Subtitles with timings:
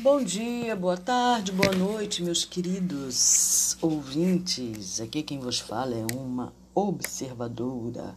[0.00, 5.00] Bom dia, boa tarde, boa noite, meus queridos ouvintes.
[5.00, 8.14] Aqui quem vos fala é uma observadora.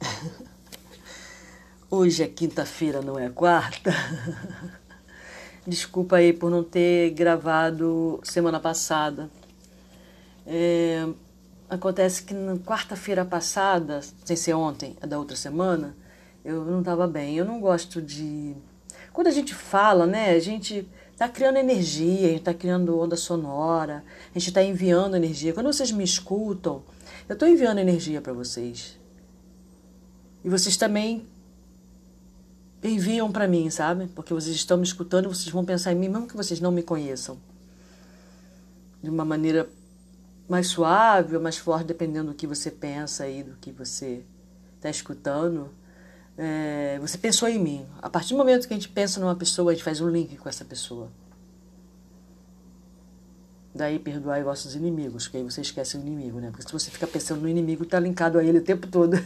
[1.90, 3.90] Hoje é quinta-feira, não é quarta.
[5.66, 9.30] Desculpa aí por não ter gravado semana passada.
[10.46, 11.08] É,
[11.68, 15.96] acontece que na quarta-feira passada, sem ser ontem, a da outra semana,
[16.44, 17.34] eu não estava bem.
[17.36, 18.54] Eu não gosto de
[19.12, 23.16] quando a gente fala, né, a gente está criando energia, a gente está criando onda
[23.16, 25.52] sonora, a gente está enviando energia.
[25.52, 26.82] Quando vocês me escutam,
[27.28, 28.98] eu estou enviando energia para vocês.
[30.44, 31.26] E vocês também
[32.82, 34.08] enviam para mim, sabe?
[34.08, 36.82] Porque vocês estão me escutando, vocês vão pensar em mim, mesmo que vocês não me
[36.82, 37.38] conheçam.
[39.02, 39.68] De uma maneira
[40.48, 44.24] mais suave ou mais forte, dependendo do que você pensa aí, do que você
[44.76, 45.70] está escutando
[46.36, 47.86] é, você pensou em mim.
[48.00, 50.36] A partir do momento que a gente pensa numa pessoa, a gente faz um link
[50.36, 51.10] com essa pessoa.
[53.74, 56.50] Daí perdoai vossos inimigos, porque aí você esquece o inimigo, né?
[56.50, 59.16] Porque se você fica pensando no inimigo, tá linkado a ele o tempo todo.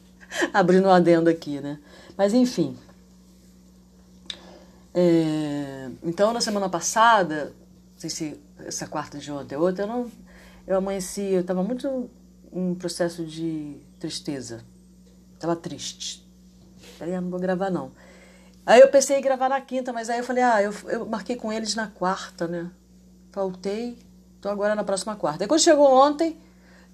[0.52, 1.78] Abrindo um adendo aqui, né?
[2.16, 2.76] Mas enfim.
[4.92, 7.46] É, então, na semana passada,
[7.92, 10.10] não sei se essa quarta de ontem é outra, eu não.
[10.66, 12.08] Eu amanheci, eu estava muito
[12.52, 14.64] em processo de tristeza.
[15.34, 16.23] Estava triste,
[16.94, 17.90] Falei, ah, não vou gravar não.
[18.66, 21.36] Aí eu pensei em gravar na quinta, mas aí eu falei, ah, eu, eu marquei
[21.36, 22.70] com eles na quarta, né?
[23.30, 23.98] Faltei,
[24.40, 25.44] tô agora na próxima quarta.
[25.44, 26.38] Aí quando chegou ontem,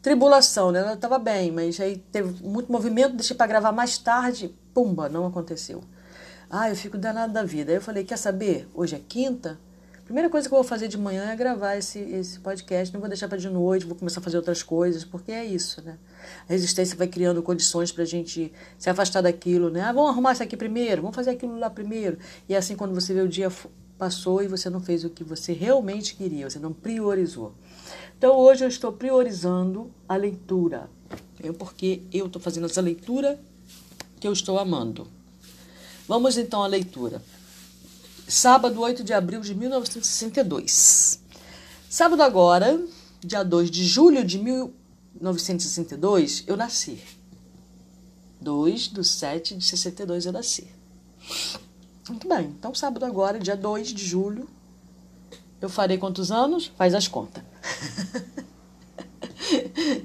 [0.02, 0.92] tribulação, né?
[0.92, 5.26] Eu tava bem, mas aí teve muito movimento, deixei para gravar mais tarde, pumba, não
[5.26, 5.82] aconteceu.
[6.50, 7.70] Ah, eu fico danado da vida.
[7.70, 8.68] Aí eu falei, quer saber?
[8.74, 9.58] Hoje é quinta,
[10.10, 12.92] primeira coisa que eu vou fazer de manhã é gravar esse, esse podcast.
[12.92, 15.80] Não vou deixar para de noite, vou começar a fazer outras coisas, porque é isso,
[15.82, 15.96] né?
[16.48, 19.82] A resistência vai criando condições para a gente se afastar daquilo, né?
[19.82, 22.18] Ah, vamos arrumar isso aqui primeiro, vamos fazer aquilo lá primeiro.
[22.48, 23.52] E é assim, quando você vê o dia
[23.96, 27.54] passou e você não fez o que você realmente queria, você não priorizou.
[28.18, 30.90] Então, hoje eu estou priorizando a leitura.
[31.40, 33.38] É porque eu estou fazendo essa leitura
[34.18, 35.06] que eu estou amando.
[36.08, 37.22] Vamos então à leitura
[38.30, 41.20] sábado 8 de abril de 1962.
[41.88, 42.80] Sábado agora,
[43.20, 47.02] dia 2 de julho de 1962, eu nasci.
[48.40, 50.68] 2 do 7 de 62 eu nasci.
[52.08, 54.48] Muito bem, então sábado agora, dia 2 de julho,
[55.60, 56.72] eu farei quantos anos?
[56.76, 57.42] Faz as contas.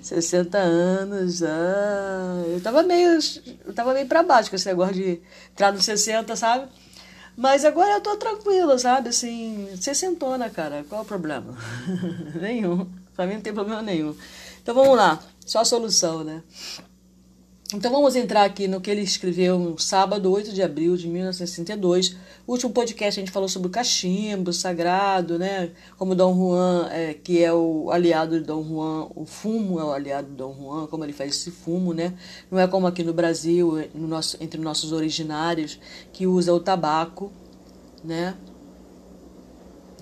[0.01, 3.19] 60 anos, ah, eu tava meio,
[3.65, 5.21] eu tava meio pra baixo com esse negócio de
[5.51, 6.67] entrar nos 60, sabe?
[7.37, 9.09] Mas agora eu tô tranquila, sabe?
[9.09, 10.85] Assim, sessentona, cara.
[10.87, 11.57] Qual o problema?
[12.39, 12.89] nenhum.
[13.15, 14.15] Pra mim não tem problema nenhum.
[14.61, 15.19] Então vamos lá.
[15.45, 16.41] Só a solução, né?
[17.75, 22.15] Então vamos entrar aqui no que ele escreveu no sábado, 8 de abril de 1962.
[22.47, 25.71] O último podcast a gente falou sobre o cachimbo sagrado, né?
[25.97, 29.91] Como Dom Juan, é, que é o aliado de Dom Juan, o fumo é o
[29.91, 32.13] aliado de Dom Juan, como ele faz esse fumo, né?
[32.49, 35.77] Não é como aqui no Brasil, no nosso, entre nossos originários,
[36.13, 37.29] que usa o tabaco,
[38.01, 38.37] né?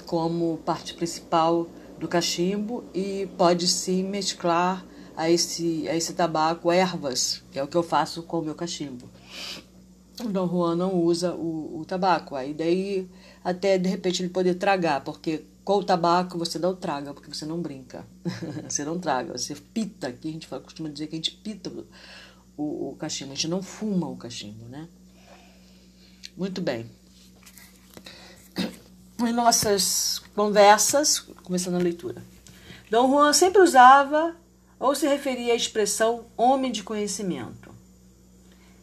[0.05, 1.67] Como parte principal
[2.00, 4.85] do cachimbo e pode se mesclar
[5.16, 8.56] a esse, a esse tabaco ervas, que é o que eu faço com o meu
[8.56, 9.09] cachimbo.
[10.24, 13.07] O Dom Juan não usa o, o tabaco, aí daí
[13.44, 17.46] até de repente ele poder tragar, porque com o tabaco você não traga, porque você
[17.46, 18.06] não brinca.
[18.68, 21.72] você não traga, você pita, aqui a gente fala, costuma dizer que a gente pita
[22.57, 24.88] o, o cachimbo, a gente não fuma o cachimbo, né?
[26.35, 26.90] Muito bem.
[29.19, 32.23] Em nossas conversas, começando a leitura,
[32.90, 34.35] Dom Juan sempre usava
[34.79, 37.73] ou se referia à expressão homem de conhecimento.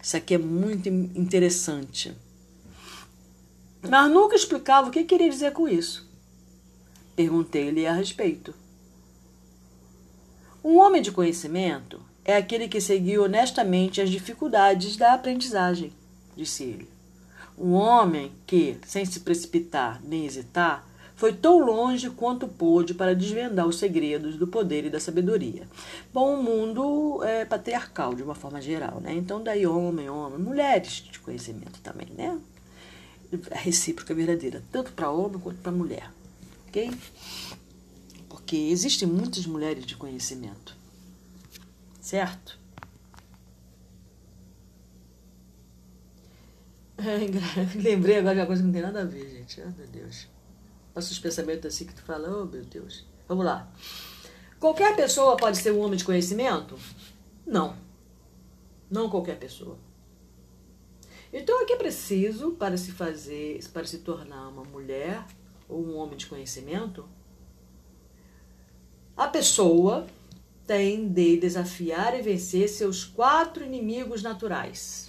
[0.02, 2.16] Isso aqui é muito interessante.
[3.82, 6.08] Mas nunca explicava o que queria dizer com isso.
[7.14, 8.54] Perguntei-lhe a respeito.
[10.62, 15.92] Um homem de conhecimento é aquele que seguiu honestamente as dificuldades da aprendizagem,
[16.36, 16.88] disse ele.
[17.58, 20.86] Um homem que, sem se precipitar nem hesitar,
[21.20, 25.68] foi tão longe quanto pôde para desvendar os segredos do poder e da sabedoria.
[26.14, 29.12] Bom, o mundo é patriarcal de uma forma geral, né?
[29.12, 32.40] Então, daí homem, homem, mulheres de conhecimento também, né?
[33.50, 36.10] A recíproca verdadeira, tanto para homem quanto para mulher,
[36.68, 36.90] ok?
[38.26, 40.74] Porque existem muitas mulheres de conhecimento,
[42.00, 42.58] certo?
[47.76, 49.60] Lembrei agora de uma coisa que não tem nada a ver, gente.
[49.60, 50.39] Oh, meu Deus.
[51.00, 53.06] Passa os pensamentos assim que tu fala, oh meu Deus.
[53.26, 53.72] Vamos lá.
[54.58, 56.78] Qualquer pessoa pode ser um homem de conhecimento?
[57.46, 57.74] Não.
[58.90, 59.78] Não qualquer pessoa.
[61.32, 65.24] Então, o que é preciso para se fazer, para se tornar uma mulher
[65.66, 67.08] ou um homem de conhecimento?
[69.16, 70.06] A pessoa
[70.66, 75.08] tem de desafiar e vencer seus quatro inimigos naturais.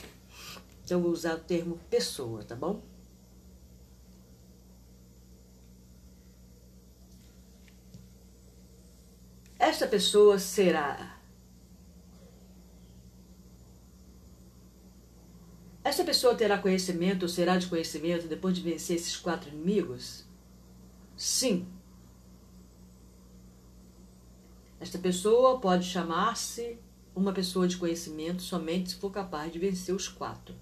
[0.86, 2.82] Então, eu vou usar o termo pessoa, tá bom?
[9.62, 11.19] Esta pessoa será.
[15.84, 20.25] Esta pessoa terá conhecimento ou será de conhecimento depois de vencer esses quatro inimigos?
[21.16, 21.68] Sim.
[24.80, 26.80] Esta pessoa pode chamar-se
[27.16, 30.56] uma pessoa de conhecimento somente se for capaz de vencer os quatro.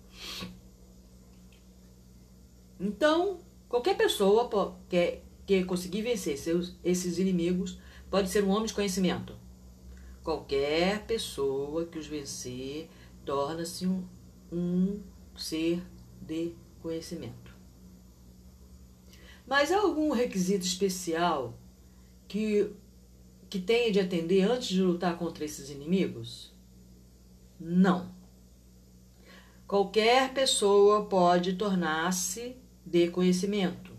[2.78, 4.50] Então, qualquer pessoa
[4.90, 7.80] que, conseguir vencer seus, esses inimigos
[8.10, 9.36] pode ser um homem de conhecimento.
[10.24, 12.90] Qualquer pessoa que os vencer
[13.26, 14.04] torna-se um,
[14.52, 15.02] um
[15.36, 15.82] ser
[16.22, 17.56] de conhecimento.
[19.46, 21.58] Mas há algum requisito especial
[22.28, 22.72] que,
[23.50, 26.54] que tenha de atender antes de lutar contra esses inimigos?
[27.60, 28.14] Não.
[29.68, 33.92] Qualquer pessoa pode tornar-se de conhecimento.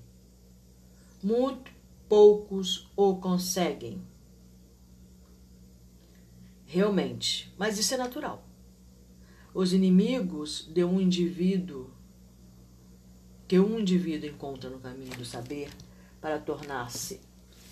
[1.23, 1.70] Muito
[2.11, 4.03] poucos o conseguem.
[6.67, 8.45] Realmente, mas isso é natural.
[9.55, 11.89] Os inimigos de um indivíduo
[13.47, 15.71] que um indivíduo encontra no caminho do saber
[16.21, 17.21] para tornar-se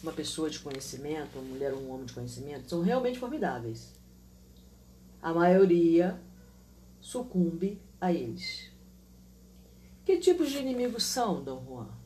[0.05, 3.93] uma pessoa de conhecimento, uma mulher ou um homem de conhecimento, são realmente formidáveis.
[5.21, 6.21] A maioria
[7.01, 8.71] sucumbe a eles.
[10.05, 11.98] Que tipos de inimigos são, Dom Juan?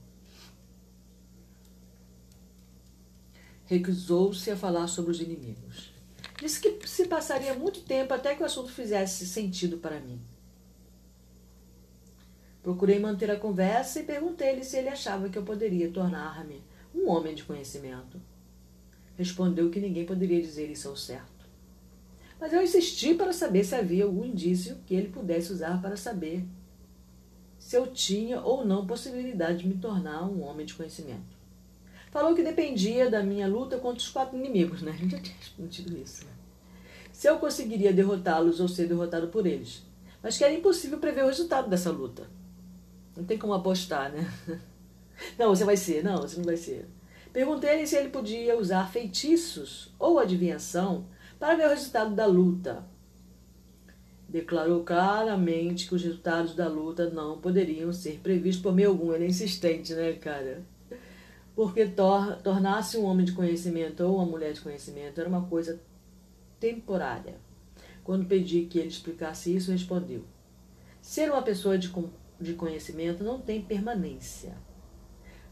[3.73, 5.91] Recusou-se a falar sobre os inimigos.
[6.39, 10.21] Disse que se passaria muito tempo até que o assunto fizesse sentido para mim.
[12.63, 16.63] Procurei manter a conversa e perguntei-lhe se ele achava que eu poderia tornar-me
[16.95, 18.21] um homem de conhecimento.
[19.17, 21.49] Respondeu que ninguém poderia dizer isso ao certo.
[22.39, 26.45] Mas eu insisti para saber se havia algum indício que ele pudesse usar para saber
[27.59, 31.42] se eu tinha ou não possibilidade de me tornar um homem de conhecimento.
[32.13, 34.93] Falou que dependia da minha luta contra os quatro inimigos, né?
[34.93, 36.27] A gente já tinha respondido isso.
[36.27, 36.31] Né?
[37.11, 39.83] Se eu conseguiria derrotá-los ou ser derrotado por eles.
[40.23, 42.29] Mas que era impossível prever o resultado dessa luta.
[43.17, 44.31] Não tem como apostar, né?
[45.39, 46.05] Não, você vai ser.
[46.05, 46.87] Não, você não vai ser.
[47.33, 51.07] Perguntei-lhe se ele podia usar feitiços ou adivinhação
[51.39, 52.85] para ver o resultado da luta.
[54.29, 59.13] Declarou claramente que os resultados da luta não poderiam ser previstos por meio algum.
[59.13, 60.63] Ele é insistente, né, cara?
[61.63, 65.81] Porque tor tornar-se um homem de conhecimento ou uma mulher de conhecimento era uma coisa
[66.59, 67.37] temporária.
[68.03, 70.25] Quando pedi que ele explicasse isso, respondeu:
[71.01, 71.95] Ser uma pessoa de,
[72.41, 74.57] de conhecimento não tem permanência.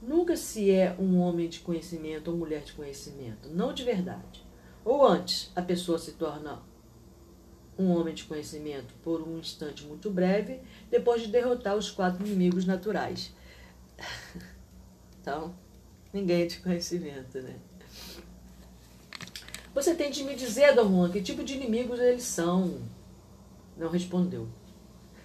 [0.03, 4.45] Nunca se é um homem de conhecimento ou mulher de conhecimento, não de verdade.
[4.85, 6.61] Ou antes, a pessoa se torna
[7.79, 10.59] um homem de conhecimento por um instante muito breve,
[10.91, 13.33] depois de derrotar os quatro inimigos naturais.
[15.23, 15.55] então,
[16.13, 17.59] Ninguém de conhecimento, né?
[19.73, 22.83] Você tem de me dizer, Dom Juan, que tipo de inimigos eles são?
[23.77, 24.49] Não respondeu.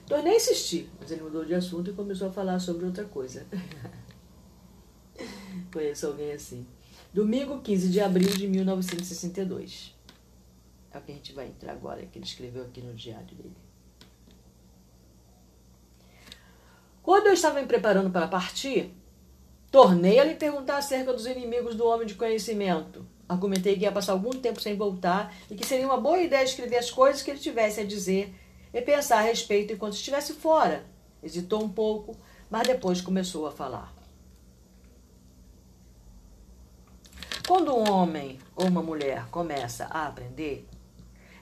[0.06, 3.46] Tornei a insistir, mas ele mudou de assunto e começou a falar sobre outra coisa.
[5.74, 6.66] Conheço alguém assim.
[7.12, 9.96] Domingo 15 de abril de 1962.
[10.92, 13.56] É o que a gente vai entrar agora, que ele escreveu aqui no diário dele.
[17.02, 18.94] Quando eu estava me preparando para partir,
[19.76, 23.06] Tornei a lhe perguntar acerca dos inimigos do homem de conhecimento.
[23.28, 26.78] Argumentei que ia passar algum tempo sem voltar e que seria uma boa ideia escrever
[26.78, 28.34] as coisas que ele tivesse a dizer
[28.74, 30.86] e pensar a respeito enquanto estivesse fora.
[31.22, 32.16] Hesitou um pouco,
[32.50, 33.94] mas depois começou a falar.
[37.46, 40.66] Quando um homem ou uma mulher começa a aprender,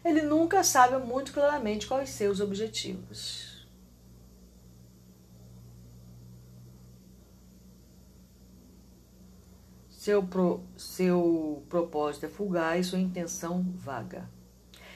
[0.03, 3.52] ele nunca sabe muito claramente quais seus objetivos.
[10.03, 14.29] Seu, pro, seu propósito é fugaz, sua intenção vaga.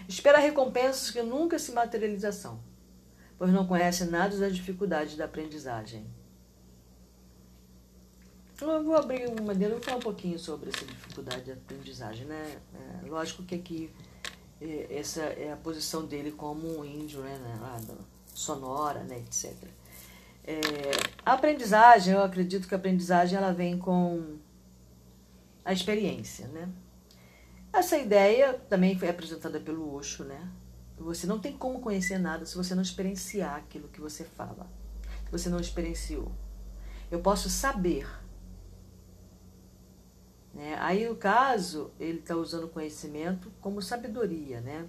[0.06, 2.60] Espera recompensas que nunca se materializam,
[3.38, 6.06] pois não conhece nada das dificuldades da aprendizagem.
[8.60, 12.60] Eu vou abrir uma dele e falar um pouquinho sobre essa dificuldade de aprendizagem, né?
[12.76, 13.90] É, lógico que aqui
[14.60, 17.40] é, essa é a posição dele como um índio, né?
[17.62, 17.80] Lá
[18.34, 19.20] sonora, né?
[19.20, 19.56] Etc.
[20.44, 20.60] É,
[21.26, 24.46] a aprendizagem, eu acredito que a aprendizagem ela vem com
[25.68, 26.70] a experiência, né?
[27.74, 30.50] Essa ideia também foi apresentada pelo Osho, né?
[30.98, 34.66] Você não tem como conhecer nada se você não experienciar aquilo que você fala.
[35.26, 36.32] Se você não experienciou.
[37.12, 38.08] Eu posso saber.
[40.54, 40.78] Né?
[40.80, 44.88] Aí, no caso, ele está usando conhecimento como sabedoria, né?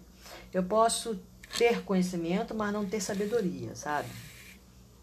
[0.54, 1.20] Eu posso
[1.58, 4.08] ter conhecimento, mas não ter sabedoria, sabe?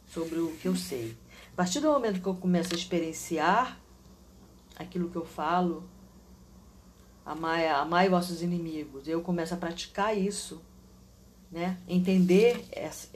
[0.08, 1.18] Sobre o que eu sei.
[1.52, 3.85] A partir do momento que eu começo a experienciar
[4.76, 5.84] aquilo que eu falo,
[7.26, 10.62] amai, amai vossos inimigos, eu começo a praticar isso,
[11.52, 11.78] né?
[11.88, 13.10] Entender essa,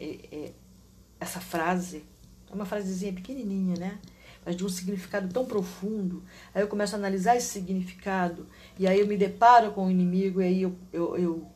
[1.20, 2.04] essa frase,
[2.50, 4.00] é uma frasezinha pequenininha, né?
[4.46, 6.24] Mas de um significado tão profundo.
[6.56, 8.48] Aí eu começo a analisar esse significado,
[8.78, 11.48] e aí eu me deparo com o inimigo, e aí eu, eu, eu,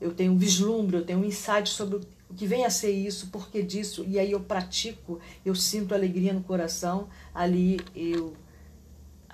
[0.00, 1.96] eu tenho um vislumbre, eu tenho um insight sobre
[2.28, 5.94] o que vem a ser isso, por que disso, e aí eu pratico, eu sinto
[5.94, 8.36] alegria no coração, ali eu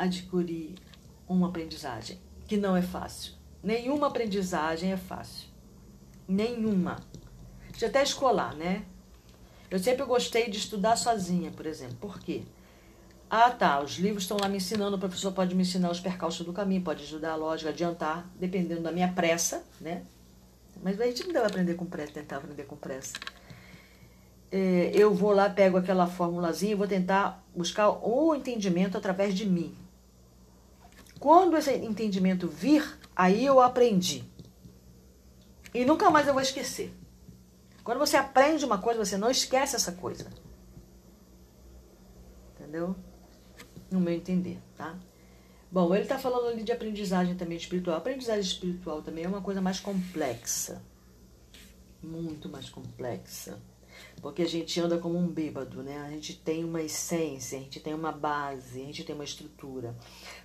[0.03, 0.75] adquiri
[1.29, 3.35] uma aprendizagem, que não é fácil.
[3.63, 5.49] Nenhuma aprendizagem é fácil.
[6.27, 6.99] Nenhuma.
[7.77, 8.85] De até escolar, né?
[9.71, 11.97] Eu sempre gostei de estudar sozinha, por exemplo.
[11.97, 12.43] Por quê?
[13.31, 16.45] Ah, tá, os livros estão lá me ensinando, o professor pode me ensinar os percalços
[16.45, 20.03] do caminho, pode ajudar a lógica, adiantar, dependendo da minha pressa, né?
[20.83, 23.15] Mas a gente não deve aprender com pressa, tentar aprender com pressa.
[24.51, 29.47] É, eu vou lá, pego aquela formulazinha e vou tentar buscar o entendimento através de
[29.47, 29.75] mim.
[31.23, 34.25] Quando esse entendimento vir, aí eu aprendi.
[35.73, 36.93] E nunca mais eu vou esquecer.
[37.85, 40.29] Quando você aprende uma coisa, você não esquece essa coisa.
[42.57, 42.97] Entendeu?
[43.89, 44.99] No meu entender, tá?
[45.71, 47.99] Bom, ele está falando ali de aprendizagem também espiritual.
[47.99, 50.83] Aprendizagem espiritual também é uma coisa mais complexa.
[52.03, 53.63] Muito mais complexa.
[54.21, 55.99] Porque a gente anda como um bêbado, né?
[56.07, 59.97] A gente tem uma essência, a gente tem uma base, a gente tem uma estrutura.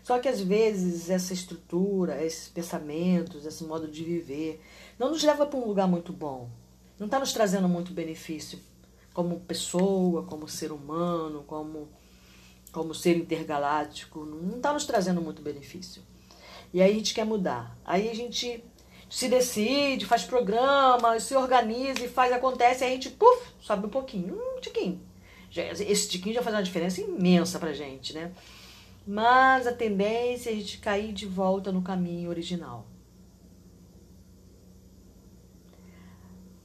[0.03, 4.61] Só que às vezes essa estrutura, esses pensamentos, esse modo de viver,
[4.97, 6.49] não nos leva para um lugar muito bom.
[6.97, 8.59] Não está nos trazendo muito benefício
[9.13, 11.87] como pessoa, como ser humano, como
[12.71, 16.03] como ser intergaláctico, não está nos trazendo muito benefício.
[16.73, 17.77] E aí a gente quer mudar.
[17.83, 18.63] Aí a gente
[19.09, 23.89] se decide, faz programa, se organiza e faz, acontece, aí a gente, puf, sobe um
[23.89, 25.01] pouquinho, um tiquinho.
[25.55, 28.31] Esse tiquinho já faz uma diferença imensa pra gente, né?
[29.05, 32.85] Mas a tendência é a gente cair de volta no caminho original.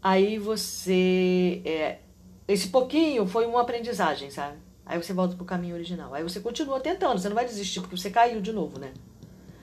[0.02, 1.62] Aí você.
[1.64, 1.98] É,
[2.48, 4.58] esse pouquinho foi uma aprendizagem, sabe?
[4.84, 6.12] Aí você volta pro caminho original.
[6.12, 8.92] Aí você continua tentando, você não vai desistir porque você caiu de novo, né?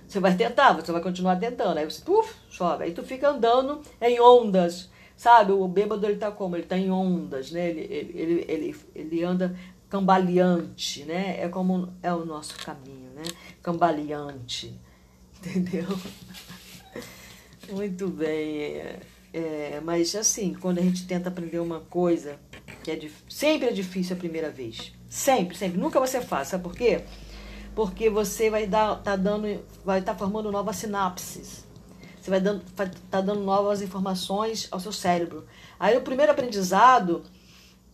[0.09, 1.77] Você vai tentar, você vai continuar tentando.
[1.77, 2.85] Aí você, puf, sobe.
[2.85, 5.51] Aí tu fica andando em ondas, sabe?
[5.51, 6.55] O bêbado, ele tá como?
[6.55, 7.69] Ele tá em ondas, né?
[7.69, 9.55] Ele, ele, ele, ele, anda
[9.87, 11.39] cambaleante, né?
[11.39, 13.21] É como é o nosso caminho, né?
[13.61, 14.73] Cambaleante,
[15.37, 15.87] entendeu?
[17.71, 18.81] Muito bem.
[19.31, 22.39] É, mas assim, quando a gente tenta aprender uma coisa
[22.83, 22.99] que é
[23.29, 24.91] sempre é difícil a primeira vez.
[25.07, 25.79] Sempre, sempre.
[25.79, 26.51] Nunca ser fácil.
[26.51, 27.03] Sabe por quê?
[27.75, 31.63] Porque você vai dar, tá dando, vai estar tá formando novas sinapses.
[32.19, 35.45] Você vai dando, vai tá dando novas informações ao seu cérebro.
[35.79, 37.23] Aí o primeiro aprendizado,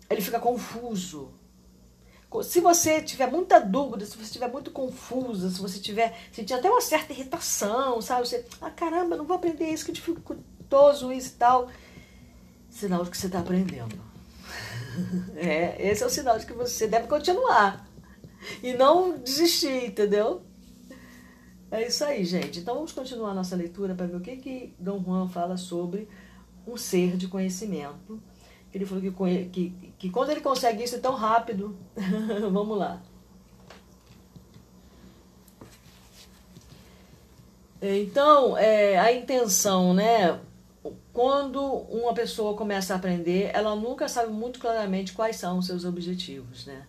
[0.09, 1.31] ele fica confuso.
[2.43, 6.69] Se você tiver muita dúvida, se você estiver muito confusa, se você tiver sentindo até
[6.69, 8.27] uma certa irritação, sabe?
[8.27, 11.69] Você, ah, caramba, não vou aprender isso, que dificultoso isso e tal.
[12.69, 13.97] Sinal de que você está aprendendo.
[15.35, 17.84] É, esse é o sinal de que você deve continuar.
[18.61, 20.43] E não desistir, entendeu?
[21.71, 22.59] É isso aí, gente.
[22.59, 26.07] Então vamos continuar nossa leitura para ver o que, que Dom Juan fala sobre
[26.67, 28.21] um ser de conhecimento.
[28.73, 31.77] Ele falou que, que, que quando ele consegue isso tão rápido,
[32.51, 33.01] vamos lá.
[37.81, 40.39] Então, é, a intenção, né?
[41.15, 45.85] quando uma pessoa começa a aprender, ela nunca sabe muito claramente quais são os seus
[45.85, 46.85] objetivos, né?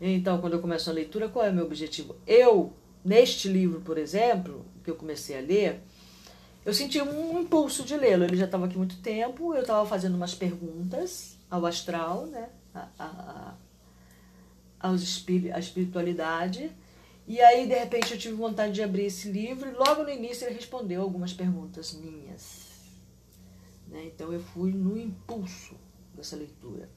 [0.00, 2.16] Então, quando eu começo a leitura, qual é o meu objetivo?
[2.26, 2.72] Eu,
[3.04, 5.80] neste livro, por exemplo, que eu comecei a ler,
[6.64, 8.24] eu senti um impulso de lê-lo.
[8.24, 12.48] Ele já estava aqui muito tempo, eu estava fazendo umas perguntas ao astral, né?
[12.74, 13.54] A, a, a,
[14.88, 16.70] aos espí a espiritualidade.
[17.26, 20.46] E aí, de repente, eu tive vontade de abrir esse livro e logo no início
[20.46, 22.64] ele respondeu algumas perguntas minhas.
[23.88, 24.04] Né?
[24.06, 25.74] Então eu fui no impulso
[26.14, 26.88] dessa leitura.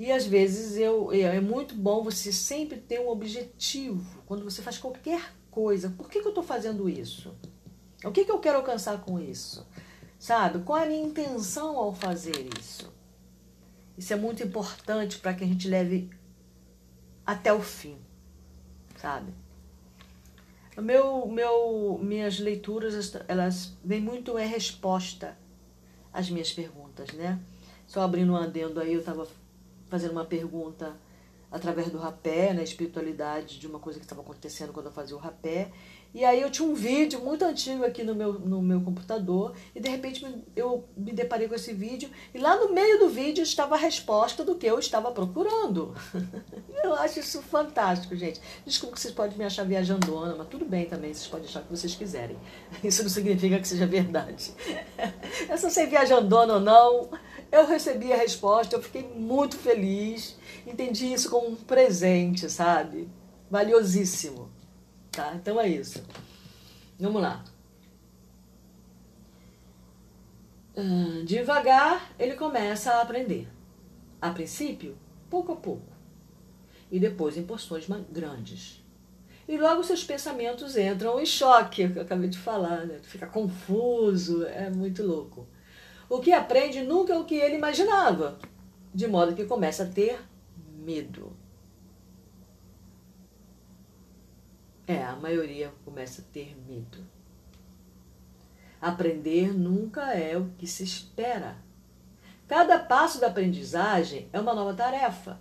[0.00, 4.62] E às vezes eu, é, é muito bom você sempre ter um objetivo quando você
[4.62, 5.90] faz qualquer coisa.
[5.90, 7.36] Por que, que eu estou fazendo isso?
[8.02, 9.68] O que, que eu quero alcançar com isso?
[10.18, 10.60] Sabe?
[10.60, 12.90] Qual é a minha intenção ao fazer isso?
[13.98, 16.08] Isso é muito importante para que a gente leve
[17.26, 17.98] até o fim,
[18.96, 19.34] sabe?
[20.78, 25.36] Meu, meu, minhas leituras, elas vêm muito em resposta
[26.10, 27.38] as minhas perguntas, né?
[27.86, 29.28] Só abrindo um adendo aí, eu estava
[29.90, 30.96] fazendo uma pergunta
[31.50, 35.18] através do rapé, né, espiritualidade de uma coisa que estava acontecendo quando eu fazia o
[35.18, 35.70] rapé.
[36.12, 39.80] E aí eu tinha um vídeo muito antigo aqui no meu, no meu computador e
[39.80, 43.76] de repente eu me deparei com esse vídeo e lá no meio do vídeo estava
[43.76, 45.94] a resposta do que eu estava procurando.
[46.82, 48.40] eu acho isso fantástico, gente.
[48.66, 51.64] Desculpa que vocês podem me achar viajandona, mas tudo bem também, vocês podem achar o
[51.64, 52.36] que vocês quiserem.
[52.82, 54.52] Isso não significa que seja verdade.
[55.48, 57.10] Eu só sei viajandona ou não,
[57.50, 63.08] eu recebi a resposta, eu fiquei muito feliz, entendi isso como um presente, sabe?
[63.50, 64.50] Valiosíssimo.
[65.10, 65.34] Tá?
[65.34, 66.02] Então é isso.
[66.98, 67.44] Vamos lá.
[70.76, 73.48] Uh, devagar ele começa a aprender.
[74.20, 74.96] A princípio,
[75.28, 75.90] pouco a pouco.
[76.90, 78.80] E depois em porções grandes.
[79.48, 83.00] E logo seus pensamentos entram em choque, que eu acabei de falar, né?
[83.02, 85.48] Fica confuso, é muito louco.
[86.10, 88.36] O que aprende nunca é o que ele imaginava,
[88.92, 90.20] de modo que começa a ter
[90.76, 91.36] medo.
[94.88, 96.98] É, a maioria começa a ter medo.
[98.80, 101.58] Aprender nunca é o que se espera.
[102.48, 105.40] Cada passo da aprendizagem é uma nova tarefa.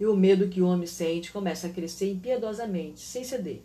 [0.00, 3.62] E o medo que o homem sente começa a crescer impiedosamente, sem ceder.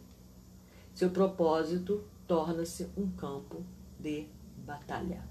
[0.94, 3.63] Seu propósito torna-se um campo
[3.98, 4.27] de
[4.58, 5.31] batalha.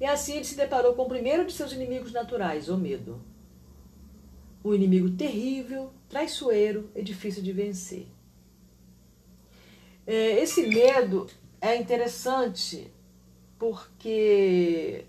[0.00, 3.20] E assim ele se deparou com o primeiro de seus inimigos naturais, o medo.
[4.64, 8.06] Um inimigo terrível, traiçoeiro e difícil de vencer.
[10.06, 11.26] É, esse medo
[11.60, 12.90] é interessante
[13.58, 15.04] porque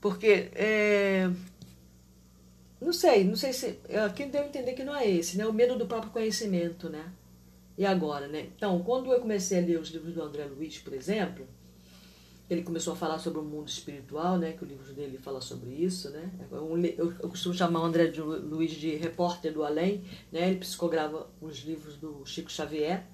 [0.00, 1.28] porque é,
[2.80, 5.46] não sei, não sei se aqui deu a entender que não é esse, né?
[5.46, 7.12] O medo do próprio conhecimento, né?
[7.78, 8.48] E agora, né?
[8.56, 11.46] Então, quando eu comecei a ler os livros do André Luiz, por exemplo,
[12.48, 14.52] ele começou a falar sobre o mundo espiritual, né?
[14.52, 16.30] Que o livro dele fala sobre isso, né?
[16.50, 20.48] Eu, eu costumo chamar o André de Luiz de repórter do além, né?
[20.48, 23.06] Ele psicograva os livros do Chico Xavier,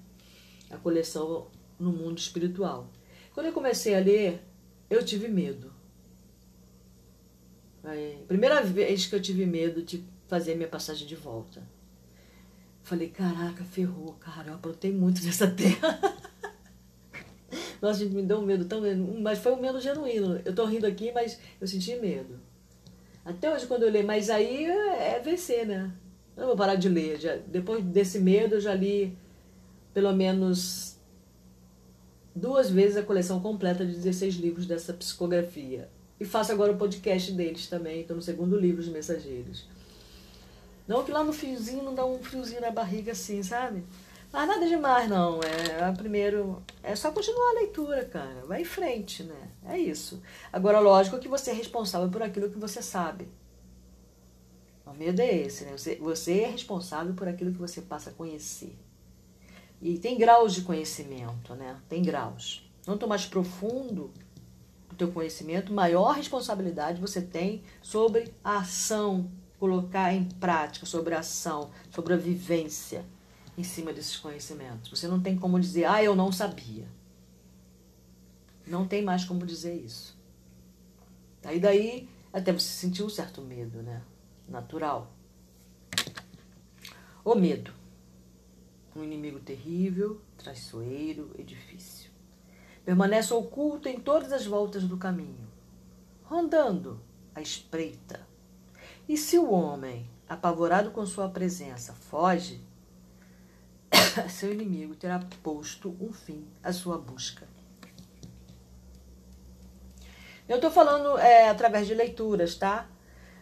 [0.69, 1.47] a coleção
[1.79, 2.89] no mundo espiritual.
[3.33, 4.41] Quando eu comecei a ler,
[4.89, 5.73] eu tive medo.
[7.83, 11.61] Aí, primeira vez que eu tive medo de fazer minha passagem de volta.
[12.83, 15.99] Falei, caraca, ferrou, cara, eu aprontei muito nessa terra.
[17.81, 18.81] Nossa, gente, me deu um medo tão.
[19.21, 20.39] Mas foi um medo genuíno.
[20.43, 22.39] Eu tô rindo aqui, mas eu senti medo.
[23.25, 25.91] Até hoje, quando eu leio, mas aí é vencer, né?
[26.35, 27.19] Eu não vou parar de ler.
[27.19, 29.17] Já, depois desse medo, eu já li
[29.93, 30.97] pelo menos
[32.35, 35.89] duas vezes a coleção completa de 16 livros dessa psicografia.
[36.19, 39.67] E faço agora o podcast deles também, estou no segundo livro, Os Mensageiros.
[40.87, 43.83] Não que lá no fiozinho não dá um friozinho na barriga assim, sabe?
[44.31, 45.39] Mas nada demais, não.
[45.43, 48.43] É, primeiro, é só continuar a leitura, cara.
[48.47, 49.49] Vai em frente, né?
[49.65, 50.21] É isso.
[50.51, 53.27] Agora, lógico que você é responsável por aquilo que você sabe.
[54.85, 55.71] O medo é esse, né?
[55.77, 58.75] Você, você é responsável por aquilo que você passa a conhecer.
[59.81, 61.77] E tem graus de conhecimento, né?
[61.87, 62.67] Tem graus.
[62.85, 64.11] Quanto mais profundo
[64.91, 69.29] o teu conhecimento, maior responsabilidade você tem sobre a ação,
[69.63, 73.05] colocar em prática, sobre a ação, sobre a vivência
[73.57, 74.89] em cima desses conhecimentos.
[74.89, 76.85] Você não tem como dizer, ah, eu não sabia.
[78.67, 80.19] Não tem mais como dizer isso.
[81.45, 84.01] Aí daí até você sentiu um certo medo, né?
[84.49, 85.09] Natural.
[87.23, 87.73] O medo.
[88.93, 92.11] Um inimigo terrível, traiçoeiro e difícil.
[92.83, 95.47] Permanece oculto em todas as voltas do caminho,
[96.25, 96.99] rondando
[97.33, 98.32] à espreita.
[99.07, 102.61] E se o homem, apavorado com sua presença, foge,
[104.29, 107.47] seu inimigo terá posto um fim à sua busca.
[110.47, 112.87] Eu estou falando é, através de leituras, tá?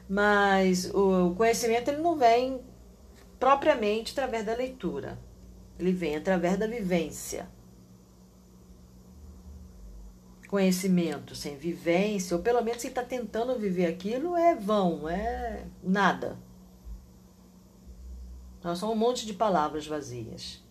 [0.08, 2.62] Mas o conhecimento ele não vem
[3.40, 5.18] propriamente através da leitura.
[5.80, 7.48] Ele vem através da vivência.
[10.52, 16.38] Conhecimento sem vivência, ou pelo menos se está tentando viver aquilo, é vão, é nada.
[18.60, 20.62] Então, são um monte de palavras vazias.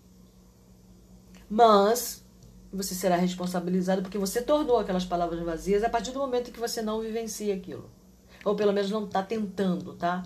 [1.48, 2.22] Mas
[2.70, 6.82] você será responsabilizado porque você tornou aquelas palavras vazias a partir do momento que você
[6.82, 7.90] não vivencia aquilo.
[8.44, 10.22] Ou pelo menos não está tentando, tá?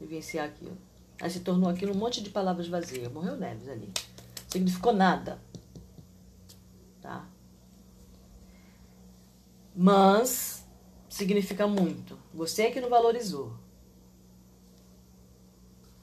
[0.00, 0.76] Vivenciar aquilo.
[1.20, 3.10] Aí se tornou aquilo um monte de palavras vazias.
[3.12, 3.92] Morreu Neves ali.
[4.48, 5.38] Significou nada.
[7.00, 7.24] Tá?
[9.74, 10.66] Mas
[11.08, 12.18] significa muito.
[12.32, 13.54] Você é que não valorizou.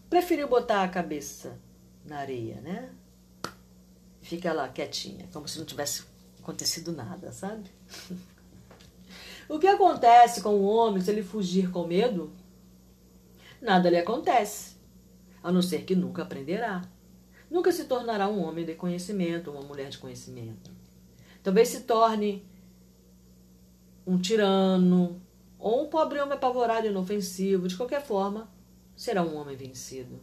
[0.09, 1.59] Preferiu botar a cabeça
[2.05, 2.91] na areia, né?
[4.31, 6.03] fica lá quietinha, como se não tivesse
[6.39, 7.69] acontecido nada, sabe?
[9.49, 12.31] o que acontece com o homem se ele fugir com medo?
[13.61, 14.77] Nada lhe acontece,
[15.43, 16.81] a não ser que nunca aprenderá.
[17.49, 20.71] Nunca se tornará um homem de conhecimento, uma mulher de conhecimento.
[21.43, 22.45] Talvez se torne
[24.11, 25.21] um tirano
[25.57, 27.67] ou um pobre homem apavorado e inofensivo.
[27.67, 28.51] De qualquer forma,
[28.95, 30.19] será um homem vencido.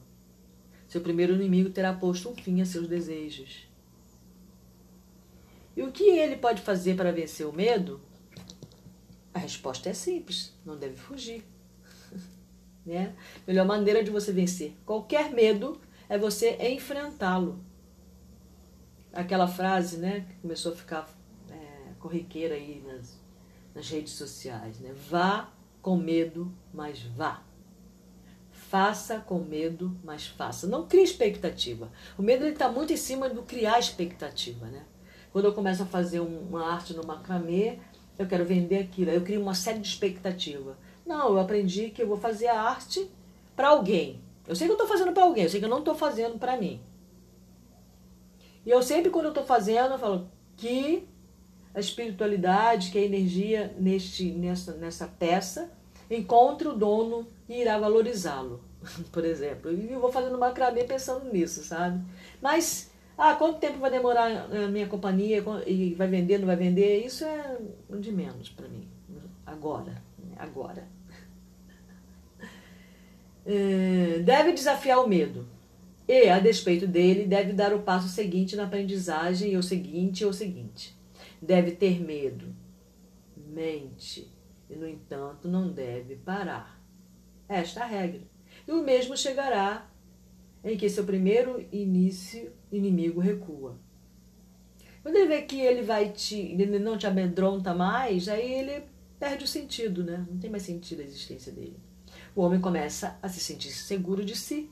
[0.87, 3.67] Seu primeiro inimigo terá posto um fim a seus desejos.
[5.75, 8.01] E o que ele pode fazer para vencer o medo?
[9.33, 11.45] A resposta é simples: não deve fugir.
[12.85, 13.15] né?
[13.47, 17.59] Melhor maneira de você vencer qualquer medo é você enfrentá-lo.
[19.13, 21.09] Aquela frase né, que começou a ficar
[21.51, 23.18] é, corriqueira aí nas,
[23.79, 24.93] nas redes sociais: né?
[25.09, 25.49] vá
[25.81, 27.43] com medo, mas vá.
[28.51, 30.67] Faça com medo, mas faça.
[30.67, 31.91] Não crie expectativa.
[32.19, 34.67] O medo está muito em cima do criar expectativa.
[34.67, 34.85] Né?
[35.33, 37.79] Quando eu começo a fazer uma arte no macramê,
[38.19, 39.11] eu quero vender aquilo.
[39.11, 40.77] Eu crio uma série de expectativa.
[41.07, 43.09] Não, eu aprendi que eu vou fazer a arte
[43.57, 44.21] para alguém.
[44.47, 46.39] Eu sei que eu estou fazendo para alguém, eu sei que eu não estou fazendo
[46.39, 46.81] para mim.
[48.65, 51.07] E eu sempre, quando eu estou fazendo, eu falo que
[51.75, 55.71] a espiritualidade, que a energia neste, nessa, nessa peça
[56.11, 58.61] encontre o dono e irá valorizá-lo,
[59.13, 59.73] por exemplo.
[59.73, 62.03] E eu vou fazendo macramê pensando nisso, sabe?
[62.41, 67.05] Mas ah, quanto tempo vai demorar a minha companhia e vai vender, não vai vender?
[67.05, 67.59] Isso é
[67.99, 68.89] de menos para mim.
[69.45, 70.37] Agora, né?
[70.39, 70.87] agora.
[73.51, 75.49] É, deve desafiar o medo.
[76.07, 80.27] E, a despeito dele, deve dar o passo seguinte na aprendizagem, e o seguinte, e
[80.27, 80.98] o seguinte.
[81.41, 82.55] Deve ter medo.
[83.37, 84.33] Mente.
[84.69, 86.81] E, no entanto, não deve parar.
[87.49, 88.23] Esta é a regra.
[88.67, 89.91] E o mesmo chegará
[90.63, 93.79] em que seu primeiro início inimigo recua.
[95.03, 98.85] Quando ele vê que ele vai te, ele não te amedronta mais, aí ele
[99.19, 100.27] perde o sentido, né?
[100.29, 101.79] Não tem mais sentido a existência dele.
[102.35, 104.71] O homem começa a se sentir seguro de si.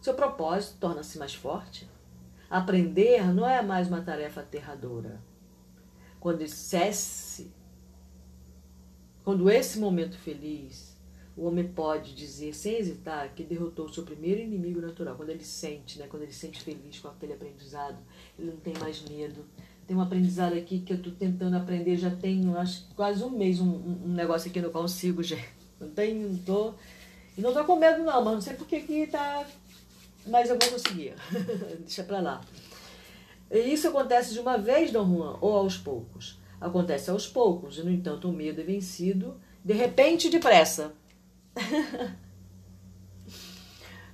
[0.00, 1.88] Seu propósito torna-se mais forte.
[2.48, 5.22] Aprender não é mais uma tarefa aterradora.
[6.20, 7.50] Quando cesse,
[9.24, 10.90] quando esse momento feliz
[11.40, 15.42] o homem pode dizer sem hesitar que derrotou o seu primeiro inimigo natural, quando ele
[15.42, 17.96] sente, né, quando ele se sente feliz com aquele aprendizado,
[18.38, 19.46] ele não tem mais medo.
[19.86, 23.58] Tem um aprendizado aqui que eu estou tentando aprender, já tem acho, quase um mês,
[23.58, 23.70] um,
[24.04, 25.48] um negócio aqui que não consigo, gente.
[25.80, 26.74] Não tenho, não tô.
[27.38, 29.46] E não tô com medo não, mas não sei porque que tá.
[30.26, 31.14] Mas eu vou conseguir.
[31.80, 32.42] Deixa pra lá.
[33.50, 36.38] E isso acontece de uma vez, Dom Juan, ou aos poucos?
[36.60, 40.94] Acontece aos poucos, e no entanto o medo é vencido de repente e depressa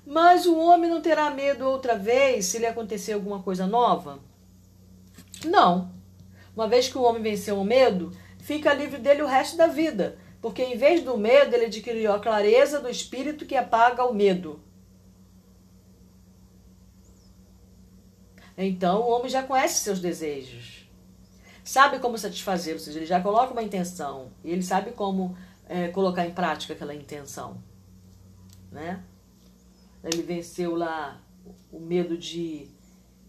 [0.06, 4.20] Mas o homem não terá medo outra vez se lhe acontecer alguma coisa nova?
[5.44, 5.90] Não.
[6.54, 10.16] Uma vez que o homem venceu o medo, fica livre dele o resto da vida,
[10.40, 14.60] porque em vez do medo, ele adquiriu a clareza do espírito que apaga o medo.
[18.56, 20.88] Então o homem já conhece seus desejos,
[21.62, 25.36] sabe como satisfazer, ou seja, ele já coloca uma intenção e ele sabe como
[25.68, 27.62] é, colocar em prática aquela intenção,
[28.70, 29.02] né?
[30.02, 31.20] Ele venceu lá
[31.72, 32.68] o medo de,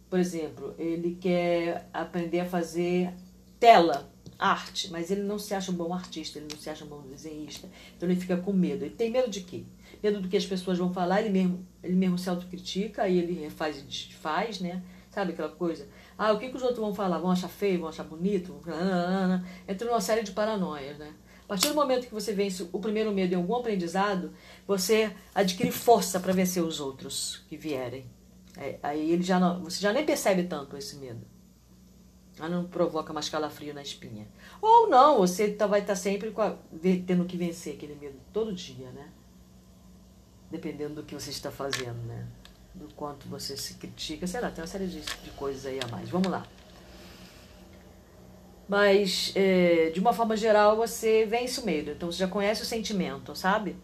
[0.09, 3.13] por exemplo, ele quer aprender a fazer
[3.59, 6.87] tela, arte, mas ele não se acha um bom artista, ele não se acha um
[6.87, 8.85] bom desenhista, então ele fica com medo.
[8.85, 9.63] Ele tem medo de quê?
[10.01, 13.49] Medo do que as pessoas vão falar, ele mesmo, ele mesmo se autocritica, aí ele
[13.49, 14.83] faz e desfaz, né?
[15.17, 15.87] Sabe aquela coisa?
[16.15, 17.17] Ah, o que, que os outros vão falar?
[17.17, 18.61] Vão achar feio, vão achar bonito?
[19.67, 21.11] Entra numa série de paranoias, né?
[21.43, 24.31] A partir do momento que você vence o primeiro medo em algum aprendizado,
[24.67, 28.05] você adquire força para vencer os outros que vierem.
[28.55, 31.25] É, aí ele já não, você já nem percebe tanto esse medo.
[32.35, 34.27] Já não provoca mais calafrio na espinha.
[34.61, 36.55] Ou não, você tá, vai estar tá sempre a,
[37.07, 39.09] tendo que vencer aquele medo todo dia, né?
[40.51, 42.27] Dependendo do que você está fazendo, né?
[42.77, 45.87] Do quanto você se critica, sei lá, tem uma série de, de coisas aí a
[45.87, 46.09] mais.
[46.09, 46.45] Vamos lá.
[48.67, 51.91] Mas, é, de uma forma geral, você vence o medo.
[51.91, 53.75] Então, você já conhece o sentimento, sabe?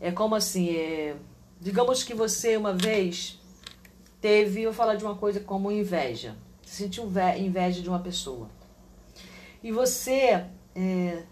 [0.00, 1.16] É como assim, é,
[1.60, 3.40] digamos que você uma vez
[4.20, 6.36] teve, eu vou falar de uma coisa como inveja.
[6.62, 8.50] Você sentiu inveja de uma pessoa.
[9.62, 11.22] E você é,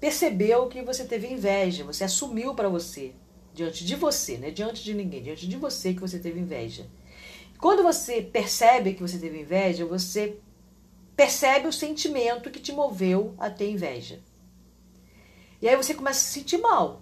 [0.00, 3.12] percebeu que você teve inveja, você assumiu para você,
[3.56, 4.50] diante de você, né?
[4.50, 6.86] diante de ninguém, diante de você que você teve inveja.
[7.58, 10.38] Quando você percebe que você teve inveja, você
[11.16, 14.20] percebe o sentimento que te moveu a ter inveja.
[15.62, 17.00] E aí você começa a se sentir mal.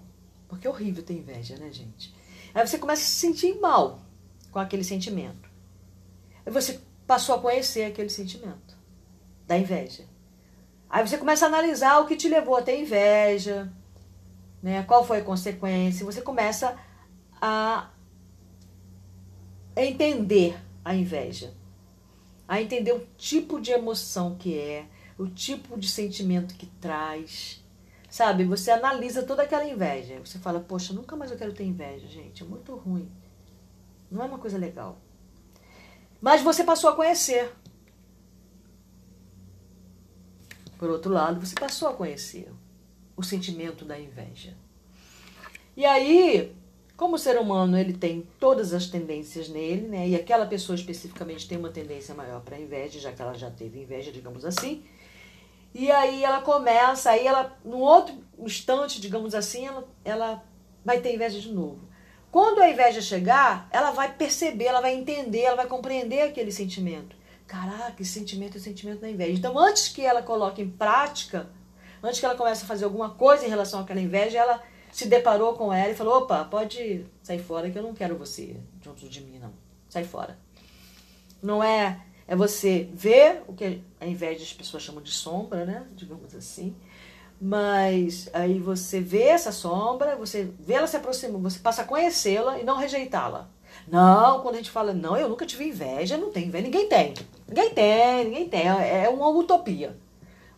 [0.49, 2.14] Porque é horrível ter inveja, né, gente?
[2.55, 4.01] Aí você começa a se sentir mal
[4.53, 5.51] com aquele sentimento.
[6.47, 8.75] Aí você passou a conhecer aquele sentimento.
[9.47, 10.05] da inveja.
[10.88, 13.71] Aí você começa a analisar o que te levou a ter inveja,
[14.64, 14.83] né?
[14.85, 16.07] Qual foi a consequência?
[16.07, 16.74] Você começa
[17.38, 17.90] a
[19.77, 21.53] entender a inveja,
[22.48, 24.87] a entender o tipo de emoção que é,
[25.18, 27.62] o tipo de sentimento que traz.
[28.09, 30.18] Sabe, você analisa toda aquela inveja.
[30.24, 32.42] Você fala, poxa, nunca mais eu quero ter inveja, gente.
[32.42, 33.12] É muito ruim.
[34.11, 34.96] Não é uma coisa legal.
[36.22, 37.55] Mas você passou a conhecer.
[40.79, 42.50] Por outro lado, você passou a conhecer
[43.16, 44.55] o sentimento da inveja.
[45.77, 46.55] E aí,
[46.96, 50.09] como o ser humano ele tem todas as tendências nele, né?
[50.09, 53.81] E aquela pessoa especificamente tem uma tendência maior para inveja, já que ela já teve
[53.81, 54.85] inveja, digamos assim.
[55.74, 60.44] E aí ela começa, aí ela, no outro instante, digamos assim, ela, ela
[60.85, 61.81] vai ter inveja de novo.
[62.31, 67.16] Quando a inveja chegar, ela vai perceber, ela vai entender, ela vai compreender aquele sentimento.
[67.46, 69.33] Caraca, esse sentimento é o sentimento da inveja.
[69.33, 71.48] Então, antes que ela coloque em prática,
[72.05, 74.62] antes que ela comece a fazer alguma coisa em relação àquela inveja, ela
[74.93, 78.57] se deparou com ela e falou: opa, pode sair fora que eu não quero você
[78.83, 79.53] junto de mim, não.
[79.88, 80.38] Sai fora.
[81.43, 82.01] Não é.
[82.27, 85.87] É você ver o que a inveja as pessoas chamam de sombra, né?
[85.95, 86.75] Digamos assim.
[87.40, 92.59] Mas aí você vê essa sombra, você vê ela se aproximando, você passa a conhecê-la
[92.59, 93.51] e não rejeitá-la.
[93.87, 96.64] Não, quando a gente fala, não, eu nunca tive inveja, não tem inveja.
[96.64, 97.14] Ninguém tem.
[97.47, 98.67] Ninguém tem, ninguém tem.
[98.67, 99.95] É uma utopia.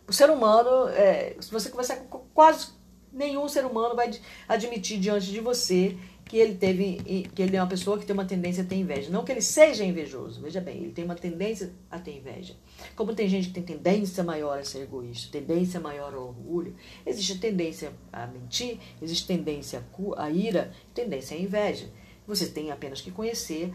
[0.08, 2.68] O ser humano, é, se você conversar com quase
[3.12, 4.10] nenhum ser humano vai
[4.46, 8.24] admitir diante de você que ele teve que ele é uma pessoa que tem uma
[8.24, 9.10] tendência a ter inveja.
[9.10, 12.56] Não que ele seja invejoso, veja bem, ele tem uma tendência a ter inveja.
[12.96, 17.38] Como tem gente que tem tendência maior a ser egoísta, tendência maior ao orgulho, existe
[17.38, 19.84] tendência a mentir, existe tendência
[20.16, 21.88] a ira, tendência à inveja.
[22.26, 23.72] Você tem apenas que conhecer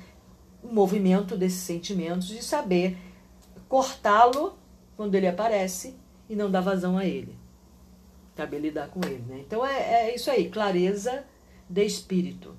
[0.62, 2.98] o movimento desses sentimentos e saber
[3.70, 4.58] cortá-lo
[4.98, 5.96] quando ele aparece
[6.32, 7.38] e não dar vazão a ele.
[8.38, 9.44] Cabe lidar com ele, né?
[9.46, 11.26] Então é, é isso aí, clareza
[11.70, 12.56] de espírito.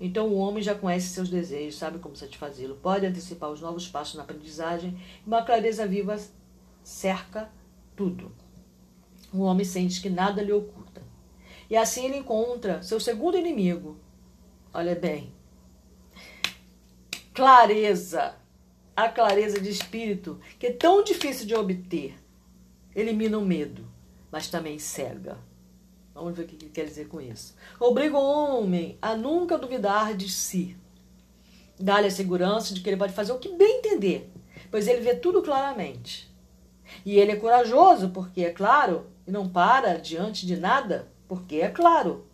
[0.00, 4.16] Então o homem já conhece seus desejos, sabe como satisfazê-lo, pode antecipar os novos passos
[4.16, 4.98] na aprendizagem.
[5.24, 6.18] Uma clareza viva
[6.82, 7.48] cerca
[7.94, 8.32] tudo.
[9.32, 11.00] O homem sente que nada lhe oculta.
[11.70, 13.96] E assim ele encontra seu segundo inimigo.
[14.72, 15.32] Olha bem.
[17.32, 18.34] Clareza.
[18.96, 22.16] A clareza de espírito, que é tão difícil de obter,
[22.94, 23.86] elimina o medo,
[24.30, 25.38] mas também cega.
[26.14, 27.56] Vamos ver o que ele quer dizer com isso.
[27.80, 30.76] Obriga o homem a nunca duvidar de si.
[31.78, 34.30] Dá-lhe a segurança de que ele pode fazer o que bem entender,
[34.70, 36.32] pois ele vê tudo claramente.
[37.04, 41.68] E ele é corajoso porque é claro e não para diante de nada porque é
[41.68, 42.26] claro.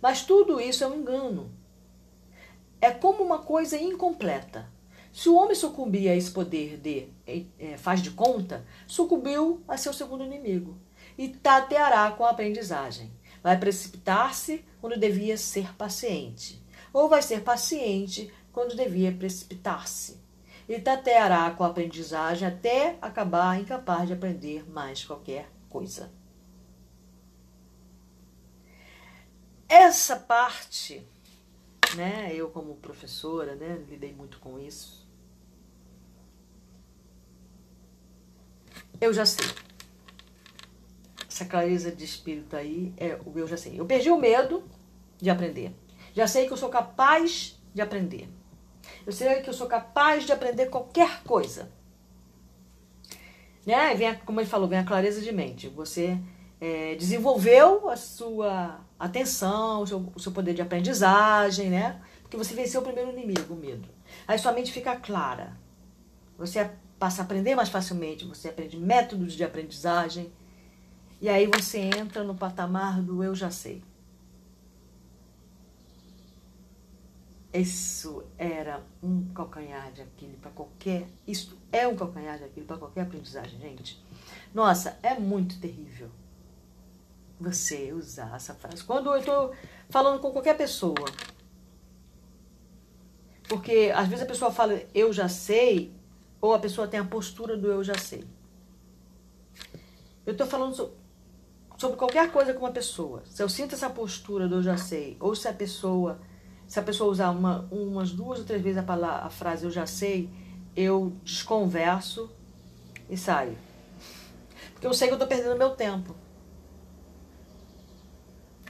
[0.00, 1.50] Mas tudo isso é um engano.
[2.80, 4.70] É como uma coisa incompleta.
[5.16, 7.08] Se o homem sucumbir a esse poder de
[7.58, 10.76] é, faz de conta, sucumbiu a seu segundo inimigo
[11.16, 13.10] e tateará com a aprendizagem.
[13.42, 20.20] Vai precipitar-se quando devia ser paciente, ou vai ser paciente quando devia precipitar-se.
[20.68, 26.12] E tateará com a aprendizagem até acabar incapaz de aprender mais qualquer coisa.
[29.66, 31.02] Essa parte,
[31.96, 35.05] né, eu como professora, né, lidei muito com isso.
[39.00, 39.46] Eu já sei
[41.36, 43.78] essa clareza de espírito aí, é, eu já sei.
[43.78, 44.64] Eu perdi o medo
[45.18, 45.74] de aprender.
[46.14, 48.28] Já sei que eu sou capaz de aprender.
[49.04, 51.70] Eu sei que eu sou capaz de aprender qualquer coisa.
[53.66, 53.94] Né?
[53.94, 55.68] Vem, como ele falou, vem a clareza de mente.
[55.68, 56.18] Você
[56.58, 62.00] é, desenvolveu a sua atenção, o seu, o seu poder de aprendizagem, né?
[62.22, 63.88] Porque você venceu o primeiro inimigo, o medo.
[64.26, 65.54] Aí sua mente fica clara.
[66.38, 70.32] Você passa a aprender mais facilmente, você aprende métodos de aprendizagem
[71.20, 73.82] e aí você entra no patamar do eu já sei.
[77.52, 81.06] Isso era um calcanhar de Aquiles para qualquer.
[81.26, 84.04] Isso é um calcanhar de Aquiles para qualquer aprendizagem, gente.
[84.52, 86.10] Nossa, é muito terrível
[87.40, 88.84] você usar essa frase.
[88.84, 89.54] Quando eu estou
[89.88, 91.06] falando com qualquer pessoa.
[93.48, 95.94] Porque às vezes a pessoa fala eu já sei,
[96.46, 98.24] ou a pessoa tem a postura do eu já sei.
[100.24, 100.92] Eu estou falando
[101.76, 105.16] sobre qualquer coisa com uma pessoa, se eu sinto essa postura do eu já sei,
[105.20, 106.18] ou se a pessoa,
[106.66, 109.70] se a pessoa usar uma, umas duas ou três vezes a, palavra, a frase eu
[109.70, 110.30] já sei,
[110.74, 112.30] eu desconverso
[113.10, 113.58] e saio.
[114.72, 116.14] Porque eu sei que eu estou perdendo meu tempo.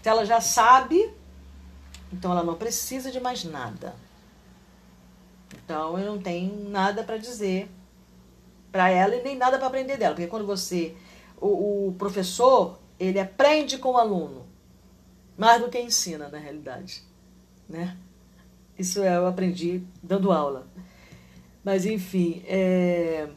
[0.02, 1.12] Se ela já sabe,
[2.12, 3.94] então ela não precisa de mais nada.
[5.54, 7.68] Então eu não tenho nada para dizer
[8.76, 10.14] para ela e nem nada para aprender dela.
[10.14, 10.94] Porque quando você.
[11.40, 14.46] O, o, professor, ele aprende com o aluno.
[15.36, 17.02] Mais do que ensina, na realidade.
[17.66, 17.96] Né?
[18.78, 20.66] Isso eu aprendi dando aula.
[21.64, 22.42] Mas, enfim.
[22.46, 23.28] É...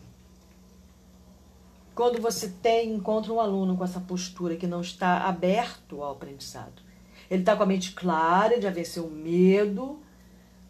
[1.96, 6.82] Quando você tem, encontra um aluno com essa postura que não está aberto ao aprendizado,
[7.30, 10.00] ele está com a mente clara, ele já venceu o medo,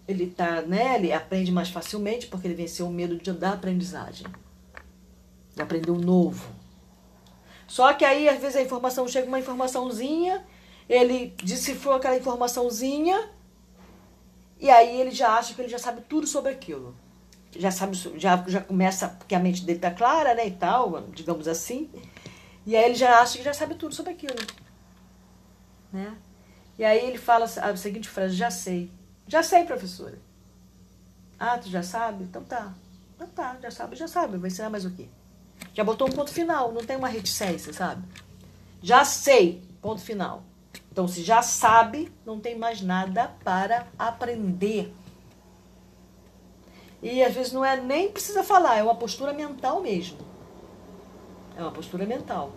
[0.10, 4.28] ele tá, né, aprende mais facilmente porque ele venceu o medo de, da aprendizagem.
[5.56, 6.50] De aprender o novo.
[7.68, 10.44] Só que aí, às vezes, a informação chega uma informaçãozinha,
[10.88, 13.30] ele decifrou aquela informaçãozinha,
[14.60, 16.96] e aí ele já acha que ele já sabe tudo sobre aquilo
[17.58, 21.48] já sabe, já, já começa, porque a mente dele tá clara, né, e tal, digamos
[21.48, 21.90] assim.
[22.66, 24.36] E aí ele já acha que já sabe tudo sobre aquilo.
[25.92, 26.16] Né?
[26.78, 28.92] E aí ele fala a seguinte frase, já sei.
[29.30, 30.18] Já sei, professora.
[31.40, 32.24] Ah, tu já sabe?
[32.24, 32.74] Então tá.
[33.16, 34.38] Então tá, já sabe, já sabe.
[34.38, 35.08] Vai ensinar mais o quê?
[35.74, 38.04] Já botou um ponto final, não tem uma reticência, sabe?
[38.82, 40.44] Já sei, ponto final.
[40.92, 44.94] Então, se já sabe, não tem mais nada para aprender.
[47.02, 50.18] E às vezes não é nem precisa falar, é uma postura mental mesmo.
[51.56, 52.52] É uma postura mental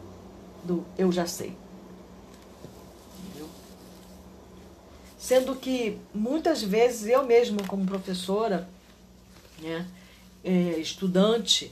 [0.64, 1.56] do eu já sei.
[5.22, 8.68] Sendo que muitas vezes eu mesmo, como professora,
[9.60, 9.86] né,
[10.42, 11.70] é, estudante,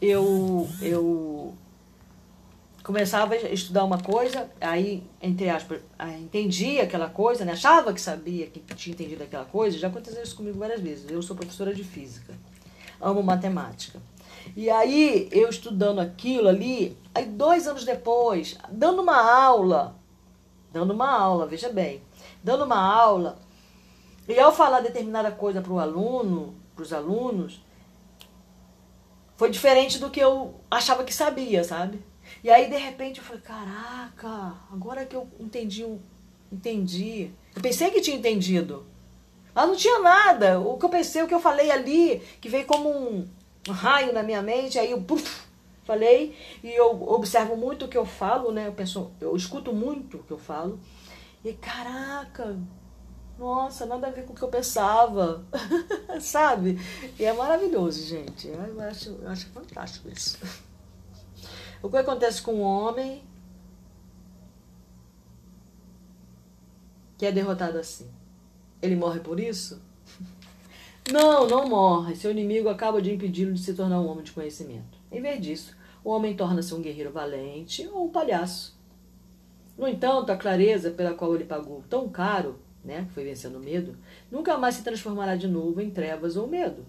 [0.00, 1.54] eu, eu
[2.82, 5.82] começava a estudar uma coisa, aí, entre aspas,
[6.22, 7.52] entendia aquela coisa, né?
[7.52, 11.04] achava que sabia que tinha entendido aquela coisa, já aconteceu isso comigo várias vezes.
[11.10, 12.32] Eu sou professora de física,
[12.98, 14.00] amo matemática.
[14.56, 19.94] E aí, eu estudando aquilo ali, aí dois anos depois, dando uma aula,
[20.72, 22.00] dando uma aula, veja bem,
[22.42, 23.38] dando uma aula,
[24.28, 27.60] e ao falar determinada coisa para o aluno, para os alunos,
[29.36, 32.04] foi diferente do que eu achava que sabia, sabe?
[32.44, 35.84] E aí, de repente, eu falei, caraca, agora que eu entendi,
[36.52, 37.30] entendi.
[37.54, 38.86] Eu pensei que tinha entendido.
[39.54, 40.60] Mas não tinha nada.
[40.60, 43.26] O que eu pensei, o que eu falei ali, que veio como um
[43.68, 45.42] raio na minha mente, aí eu puf,
[45.84, 48.68] falei, e eu observo muito o que eu falo, né?
[48.68, 50.78] Eu penso, eu escuto muito o que eu falo.
[51.44, 52.58] E caraca,
[53.38, 55.46] nossa, nada a ver com o que eu pensava.
[56.20, 56.78] Sabe?
[57.18, 58.48] E é maravilhoso, gente.
[58.48, 60.38] Eu acho, eu acho fantástico isso.
[61.82, 63.24] O que acontece com o homem
[67.16, 68.10] que é derrotado assim?
[68.82, 69.80] Ele morre por isso?
[71.10, 72.14] Não, não morre.
[72.14, 74.96] Seu inimigo acaba de impedi-lo de se tornar um homem de conhecimento.
[75.10, 78.78] Em vez disso, o homem torna-se um guerreiro valente ou um palhaço.
[79.76, 83.96] No entanto, a clareza pela qual ele pagou tão caro, né, foi vencendo o medo,
[84.30, 86.84] nunca mais se transformará de novo em trevas ou medo.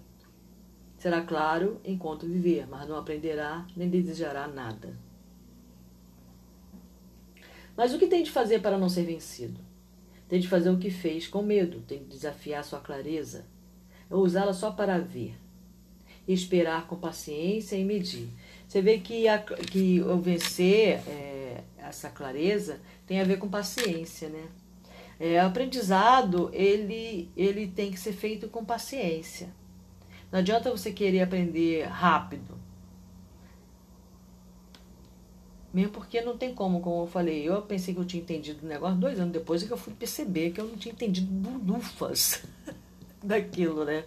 [0.98, 4.94] Será claro enquanto viver, mas não aprenderá nem desejará nada.
[7.76, 9.60] Mas o que tem de fazer para não ser vencido?
[10.30, 13.46] Tem de fazer o que fez com medo, tem de desafiar sua clareza,
[14.10, 15.36] ou usá-la só para ver,
[16.28, 18.30] esperar com paciência e medir.
[18.72, 24.30] Você vê que, a, que o vencer é, essa clareza tem a ver com paciência,
[24.30, 24.48] né?
[25.20, 29.50] É, o aprendizado ele, ele tem que ser feito com paciência.
[30.32, 32.58] Não adianta você querer aprender rápido.
[35.74, 37.44] Mesmo porque não tem como, como eu falei.
[37.44, 39.94] Eu pensei que eu tinha entendido o negócio dois anos depois é que eu fui
[39.94, 42.42] perceber que eu não tinha entendido budufas
[43.22, 44.06] daquilo, né?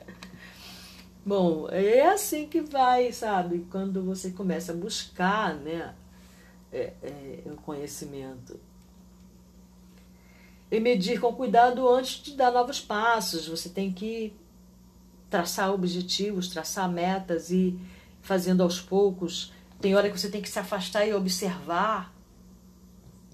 [1.26, 3.66] Bom, é assim que vai, sabe?
[3.70, 5.94] Quando você começa a buscar, né?
[6.70, 8.60] É, é, o conhecimento.
[10.70, 13.48] E medir com cuidado antes de dar novos passos.
[13.48, 14.34] Você tem que
[15.30, 17.78] traçar objetivos, traçar metas e
[18.20, 19.52] fazendo aos poucos.
[19.80, 22.14] Tem hora que você tem que se afastar e observar,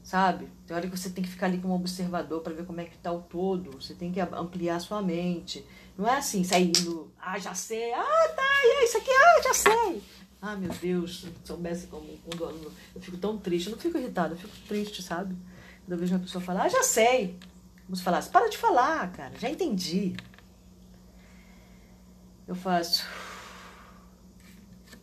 [0.04, 0.48] sabe?
[0.66, 2.94] Tem hora que você tem que ficar ali como observador para ver como é que
[2.94, 3.72] está o todo.
[3.80, 5.64] Você tem que ampliar sua mente.
[5.98, 9.54] Não é assim, saindo, ah, já sei, ah, tá, e é isso aqui, ah, já
[9.54, 10.02] sei.
[10.42, 13.98] Ah, meu Deus, se soubesse como quando aluno, eu fico tão triste, eu não fico
[13.98, 15.36] irritada, eu fico triste, sabe?
[15.84, 17.38] Quando eu vejo uma pessoa falar, ah, já sei.
[17.84, 20.16] Como se falasse, para de falar, cara, já entendi
[22.50, 23.06] eu faço.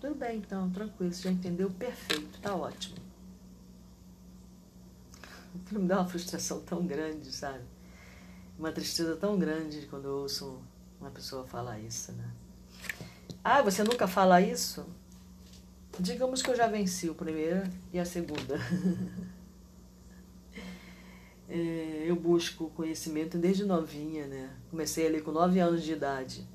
[0.01, 1.71] Tudo bem, então, tranquilo, você já entendeu?
[1.71, 2.97] Perfeito, tá ótimo.
[5.55, 7.63] Aquilo me dá uma frustração tão grande, sabe?
[8.59, 10.61] Uma tristeza tão grande quando eu ouço
[10.99, 12.29] uma pessoa falar isso, né?
[13.43, 14.85] Ah, você nunca fala isso?
[15.99, 18.59] Digamos que eu já venci o primeiro e a segunda.
[21.49, 24.49] é, eu busco conhecimento desde novinha, né?
[24.69, 26.47] Comecei ali com nove anos de idade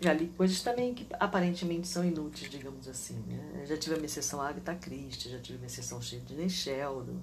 [0.00, 3.20] já li coisas também que aparentemente são inúteis, digamos assim.
[3.26, 3.64] Né?
[3.66, 7.18] Já tive a minha sessão Agatha Christie, já tive a minha sessão Sidney Sheldon.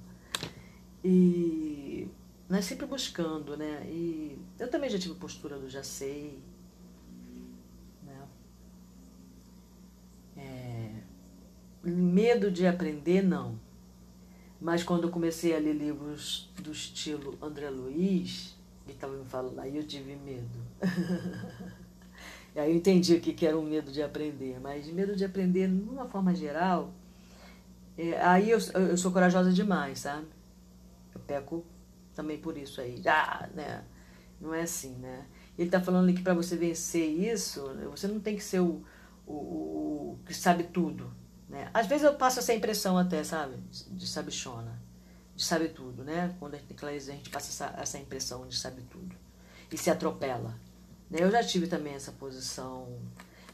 [1.03, 2.07] E
[2.47, 3.83] né, sempre buscando, né?
[3.87, 6.39] E eu também já tive postura do já sei.
[8.03, 8.27] Né?
[10.37, 10.91] É,
[11.83, 13.59] medo de aprender, não.
[14.61, 19.59] Mas quando eu comecei a ler livros do estilo André Luiz, que estava me falando,
[19.59, 20.59] aí eu tive medo.
[22.55, 24.59] e aí eu entendi o que era um medo de aprender.
[24.61, 26.93] Mas medo de aprender, de uma forma geral,
[27.97, 30.27] é, aí eu, eu sou corajosa demais, sabe?
[31.13, 31.65] Eu peco
[32.15, 33.01] também por isso aí.
[33.05, 33.83] Ah, né?
[34.39, 35.25] Não é assim, né?
[35.57, 38.83] Ele está falando que para você vencer isso, você não tem que ser o,
[39.25, 41.11] o, o, que sabe tudo.
[41.47, 41.69] Né?
[41.73, 43.55] Às vezes eu passo essa impressão até, sabe?
[43.91, 44.81] De sabichona.
[45.35, 46.33] De sabe tudo, né?
[46.39, 49.15] Quando a gente tem clareza, a gente passa essa, essa impressão de sabe tudo.
[49.71, 50.55] E se atropela.
[51.09, 51.19] Né?
[51.21, 52.87] Eu já tive também essa posição.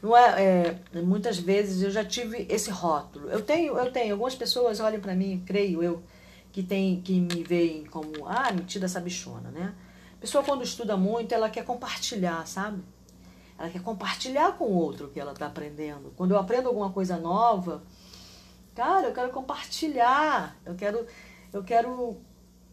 [0.02, 3.28] Não é, é, muitas vezes eu já tive esse rótulo.
[3.28, 4.12] Eu tenho, eu tenho.
[4.12, 6.02] Algumas pessoas olham para mim, creio eu,
[6.52, 9.74] que tem que me veem como, ah, metida sabichona, né?
[10.14, 12.82] A pessoa quando estuda muito, ela quer compartilhar, sabe?
[13.58, 16.12] Ela quer compartilhar com o outro o que ela está aprendendo.
[16.16, 17.82] Quando eu aprendo alguma coisa nova,
[18.74, 20.56] cara, eu quero compartilhar.
[20.64, 21.06] Eu quero,
[21.52, 22.20] eu quero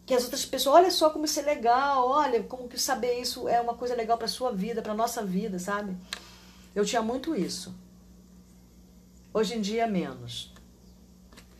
[0.04, 3.48] que as outras pessoas, olha só como isso é legal, olha como que saber isso
[3.48, 5.96] é uma coisa legal para sua vida, para nossa vida, sabe?
[6.74, 7.74] Eu tinha muito isso.
[9.32, 10.49] Hoje em dia menos.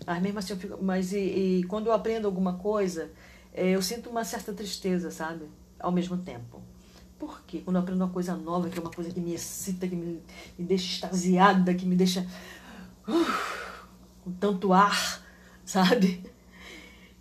[0.07, 0.78] Mas mesmo assim eu fico.
[0.82, 3.11] Mas e, e quando eu aprendo alguma coisa,
[3.53, 5.46] é, eu sinto uma certa tristeza, sabe?
[5.78, 6.62] Ao mesmo tempo.
[7.18, 7.61] Por quê?
[7.64, 10.22] Quando eu aprendo uma coisa nova, que é uma coisa que me excita, que me,
[10.59, 12.26] me deixa extasiada, que me deixa.
[13.07, 13.61] Uh,
[14.24, 15.22] com tanto ar,
[15.64, 16.22] sabe?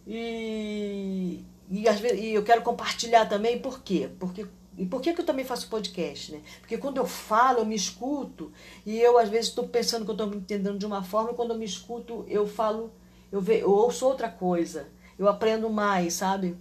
[0.07, 4.09] E, e, às vezes, e eu quero compartilhar também, por quê?
[4.19, 4.47] Porque
[4.79, 6.31] e por que, que eu também faço podcast?
[6.31, 6.41] Né?
[6.61, 8.49] Porque quando eu falo, eu me escuto,
[8.85, 11.33] e eu às vezes estou pensando que eu estou me entendendo de uma forma, e
[11.33, 12.89] quando eu me escuto, eu falo,
[13.29, 16.55] eu, ve, eu ouço outra coisa, eu aprendo mais, sabe?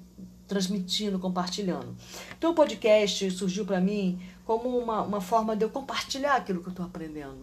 [0.49, 1.97] Transmitindo, compartilhando.
[2.37, 6.69] Então o podcast surgiu para mim como uma, uma forma de eu compartilhar aquilo que
[6.69, 7.39] eu estou aprendendo.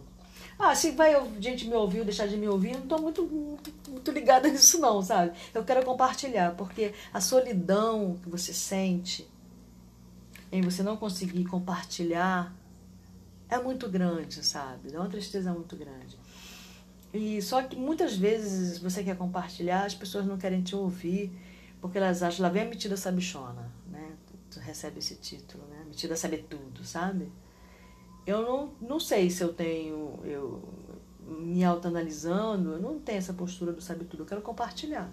[0.58, 3.72] Ah, se vai gente me ouvir ou deixar de me ouvir, não estou muito, muito,
[3.88, 5.32] muito ligada nisso não, sabe?
[5.54, 9.26] Eu quero compartilhar, porque a solidão que você sente,
[10.50, 12.54] em você não conseguir compartilhar
[13.48, 14.92] é muito grande, sabe?
[14.92, 16.18] É uma tristeza muito grande.
[17.12, 21.32] E só que muitas vezes você quer compartilhar, as pessoas não querem te ouvir,
[21.80, 24.12] porque elas acham, lá vem a metida sabichona, né?
[24.26, 25.84] Tu, tu recebe esse título, né?
[25.86, 27.30] Metida sabe tudo, sabe?
[28.26, 30.62] Eu não, não sei se eu tenho, eu
[31.26, 35.08] me autoanalisando, eu não tenho essa postura do sabe tudo, eu quero compartilhar.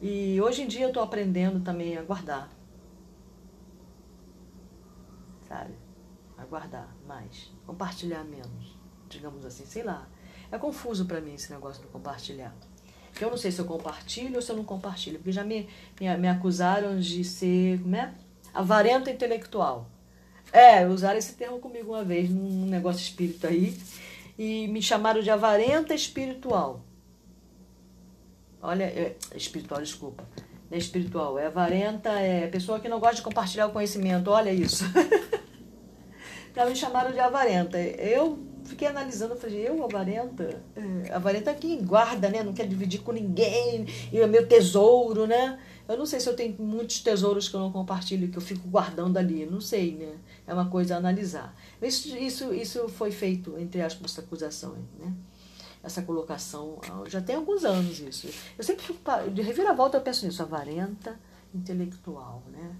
[0.00, 2.50] E hoje em dia eu estou aprendendo também a guardar
[5.52, 5.74] sabe?
[6.38, 8.76] Aguardar mais, compartilhar menos,
[9.08, 10.08] digamos assim, sei lá.
[10.50, 12.54] É confuso para mim esse negócio do compartilhar.
[13.20, 15.68] Eu não sei se eu compartilho ou se eu não compartilho, porque já me,
[16.00, 18.14] me, me acusaram de ser, como é?
[18.54, 19.90] Avarenta intelectual.
[20.50, 23.78] É, usaram esse termo comigo uma vez num negócio espírita aí,
[24.38, 26.82] e me chamaram de avarenta espiritual.
[28.60, 30.24] Olha, é, espiritual, desculpa.
[30.70, 34.30] Não é espiritual, é avarenta, é pessoa que não gosta de compartilhar o conhecimento.
[34.30, 34.84] Olha isso.
[36.54, 37.78] Já me chamaram de avarenta.
[37.78, 40.62] Eu fiquei analisando, falei, eu avarenta?
[40.76, 42.42] É, avarenta é quem guarda, né?
[42.42, 45.58] Não quer dividir com ninguém, e é meu tesouro, né?
[45.88, 48.68] Eu não sei se eu tenho muitos tesouros que eu não compartilho, que eu fico
[48.68, 50.14] guardando ali, não sei, né?
[50.46, 51.54] É uma coisa a analisar.
[51.80, 55.12] Isso, isso, isso foi feito, entre aspas, essa acusação, né?
[55.82, 56.78] Essa colocação,
[57.08, 58.28] já tem alguns anos isso.
[58.56, 59.00] Eu sempre fico,
[59.34, 61.18] de reviravolta eu penso nisso, avarenta
[61.52, 62.76] intelectual, né?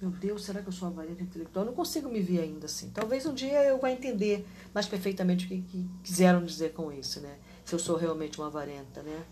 [0.00, 1.64] Meu Deus, será que eu sou uma variante intelectual?
[1.64, 2.90] Eu não consigo me ver ainda assim.
[2.90, 7.20] Talvez um dia eu vá entender mais perfeitamente o que, que quiseram dizer com isso,
[7.20, 7.36] né?
[7.66, 9.22] Se eu sou realmente uma varenta, né?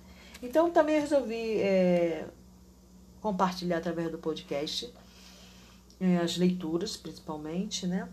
[0.43, 2.27] Então também resolvi é,
[3.21, 4.93] compartilhar através do podcast
[5.99, 8.07] é, as leituras, principalmente, né?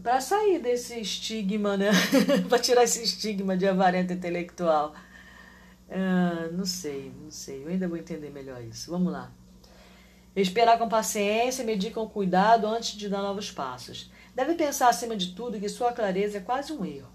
[0.00, 1.90] Para sair desse estigma, né?
[2.48, 4.94] para tirar esse estigma de avarenta intelectual.
[5.90, 7.64] Ah, não sei, não sei.
[7.64, 8.90] Eu ainda vou entender melhor isso.
[8.90, 9.32] Vamos lá.
[10.36, 14.10] Esperar com paciência e medir com cuidado antes de dar novos passos.
[14.34, 17.08] Deve pensar, acima de tudo, que sua clareza é quase um erro.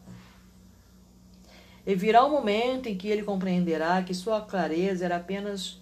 [1.86, 5.80] E virá um momento em que ele compreenderá que sua clareza era apenas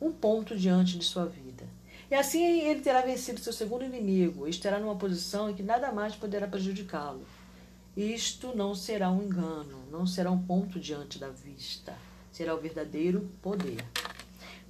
[0.00, 1.64] um ponto diante de sua vida.
[2.10, 5.92] E assim ele terá vencido seu segundo inimigo e estará numa posição em que nada
[5.92, 7.24] mais poderá prejudicá-lo.
[7.96, 11.94] Isto não será um engano, não será um ponto diante da vista,
[12.32, 13.84] será o verdadeiro poder.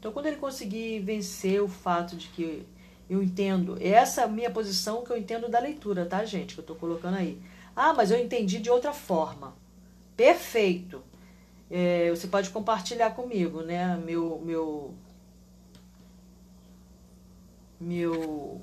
[0.00, 2.66] Então, quando ele conseguir vencer o fato de que
[3.08, 3.76] Eu entendo.
[3.80, 6.54] Essa é minha posição que eu entendo da leitura, tá, gente?
[6.54, 7.42] Que eu estou colocando aí.
[7.74, 9.52] Ah, mas eu entendi de outra forma.
[10.16, 11.02] Perfeito.
[11.68, 13.96] É, você pode compartilhar comigo, né?
[13.96, 14.94] Meu, meu,
[17.80, 18.60] meu.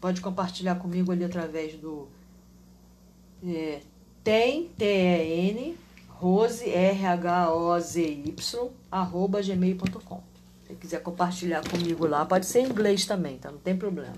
[0.00, 2.08] Pode compartilhar comigo ali através do.
[3.46, 3.80] É,
[4.24, 5.78] tem, T-E-N,
[6.20, 8.34] Rose, R-H-O-Z-Y,
[8.90, 10.22] arroba gmail.com.
[10.66, 13.50] Se quiser compartilhar comigo lá, pode ser em inglês também, tá?
[13.50, 14.12] Não tem problema.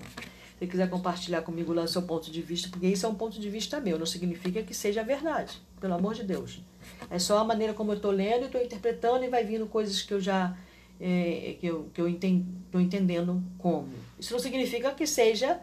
[0.59, 3.39] Se quiser compartilhar comigo lá o seu ponto de vista, porque isso é um ponto
[3.39, 6.61] de vista meu, não significa que seja verdade, pelo amor de Deus.
[7.09, 10.03] É só a maneira como eu estou lendo e estou interpretando e vai vindo coisas
[10.03, 10.57] que eu já
[11.01, 13.89] é, que eu, que eu estou entendendo como.
[14.19, 15.61] Isso não significa que seja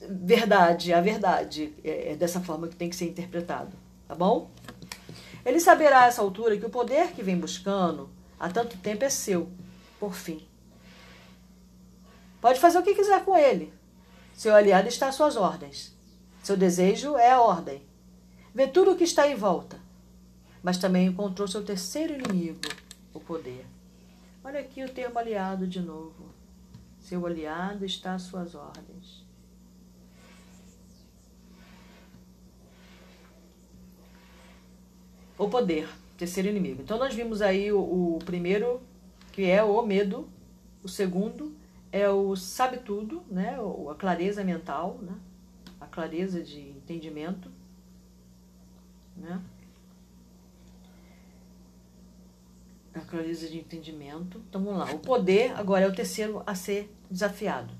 [0.00, 1.74] verdade, a verdade.
[1.84, 3.76] É, é dessa forma que tem que ser interpretado,
[4.08, 4.50] tá bom?
[5.44, 9.10] Ele saberá a essa altura que o poder que vem buscando há tanto tempo é
[9.10, 9.48] seu,
[9.98, 10.46] por fim.
[12.40, 13.72] Pode fazer o que quiser com ele.
[14.34, 15.94] Seu aliado está às suas ordens.
[16.42, 17.82] Seu desejo é a ordem.
[18.54, 19.78] Vê tudo o que está em volta.
[20.62, 22.60] Mas também encontrou seu terceiro inimigo,
[23.12, 23.66] o poder.
[24.42, 26.34] Olha aqui o termo aliado de novo.
[26.98, 29.19] Seu aliado está às suas ordens.
[35.40, 35.88] O poder,
[36.18, 36.82] terceiro inimigo.
[36.82, 38.78] Então nós vimos aí o, o primeiro,
[39.32, 40.28] que é o medo,
[40.84, 41.56] o segundo
[41.90, 43.56] é o sabe tudo, né?
[43.90, 45.14] a clareza mental, né?
[45.80, 47.50] a clareza de entendimento.
[49.16, 49.40] Né?
[52.92, 54.42] A clareza de entendimento.
[54.46, 54.92] Então vamos lá.
[54.92, 57.72] O poder agora é o terceiro a ser desafiado.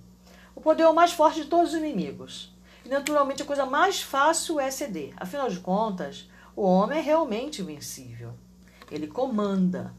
[0.55, 2.55] O poder é o mais forte de todos os inimigos.
[2.87, 5.13] E naturalmente a coisa mais fácil é ceder.
[5.19, 6.27] Afinal de contas,
[6.57, 8.35] o homem é realmente invencível.
[8.91, 9.95] Ele comanda.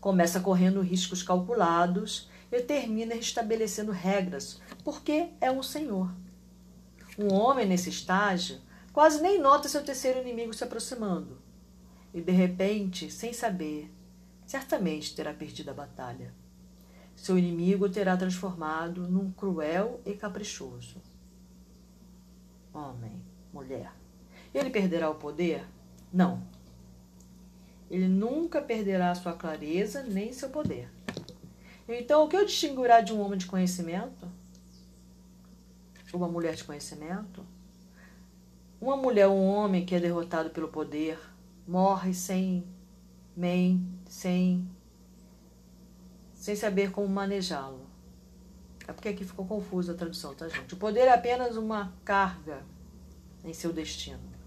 [0.00, 6.12] Começa correndo riscos calculados e termina estabelecendo regras, porque é um senhor.
[7.18, 8.60] Um homem nesse estágio
[8.92, 11.38] quase nem nota seu terceiro inimigo se aproximando.
[12.12, 13.92] E de repente, sem saber,
[14.46, 16.34] certamente terá perdido a batalha.
[17.14, 21.00] Seu inimigo terá transformado num cruel e caprichoso.
[22.72, 23.22] Homem,
[23.52, 23.99] mulher.
[24.54, 25.64] Ele perderá o poder?
[26.12, 26.42] Não.
[27.90, 30.88] Ele nunca perderá sua clareza nem seu poder.
[31.88, 34.28] Então, o que eu distinguirá de um homem de conhecimento?
[36.12, 37.44] Uma mulher de conhecimento?
[38.80, 41.18] Uma mulher, um homem que é derrotado pelo poder,
[41.66, 42.64] morre sem,
[44.06, 44.68] sem,
[46.34, 47.86] sem saber como manejá-lo.
[48.88, 50.74] É porque aqui ficou confusa a tradução, tá, gente?
[50.74, 52.62] O poder é apenas uma carga
[53.44, 54.39] em seu destino.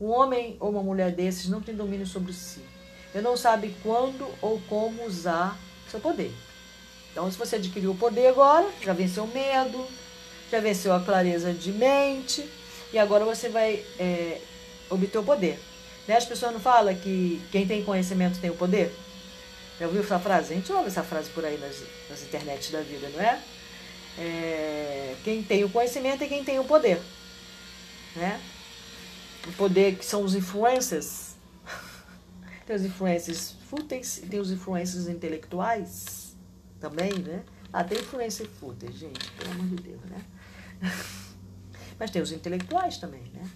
[0.00, 2.60] Um homem ou uma mulher desses não tem domínio sobre si.
[3.14, 5.58] Ele não sabe quando ou como usar
[5.90, 6.32] seu poder.
[7.10, 9.84] Então, se você adquiriu o poder agora, já venceu o medo,
[10.50, 12.48] já venceu a clareza de mente,
[12.92, 14.40] e agora você vai é,
[14.88, 15.58] obter o poder.
[16.06, 16.16] Né?
[16.16, 18.94] As pessoas não falam que quem tem conhecimento tem o poder?
[19.78, 20.52] Já ouviu essa frase?
[20.52, 23.38] A gente ouve essa frase por aí nas, nas internets da vida, não é?
[24.18, 25.14] é?
[25.24, 27.00] Quem tem o conhecimento é quem tem o poder.
[28.16, 28.40] Né?
[29.46, 31.36] O poder que são os influencers.
[32.66, 36.34] tem os influencers fúteis tem os influencers intelectuais
[36.80, 37.44] também, né?
[37.72, 40.24] Ah, tem influencer fúteis, gente, pelo amor de Deus, né?
[41.98, 43.50] Mas tem os intelectuais também, né?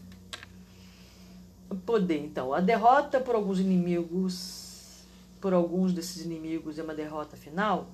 [1.71, 5.05] O poder, então, a derrota por alguns inimigos,
[5.41, 7.91] por alguns desses inimigos é uma derrota final?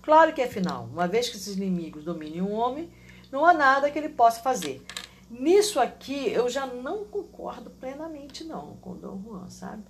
[0.00, 0.84] Claro que é final.
[0.84, 2.88] Uma vez que esses inimigos dominem um homem,
[3.30, 4.82] não há nada que ele possa fazer.
[5.28, 9.82] Nisso aqui, eu já não concordo plenamente, não, com o Dom Juan, sabe?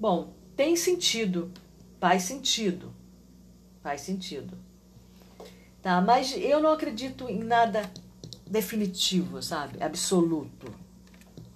[0.00, 1.52] Bom, tem sentido,
[2.00, 2.94] faz sentido,
[3.82, 4.56] faz sentido.
[5.82, 7.82] Tá, mas eu não acredito em nada
[8.46, 9.82] definitivo, sabe?
[9.82, 10.72] Absoluto.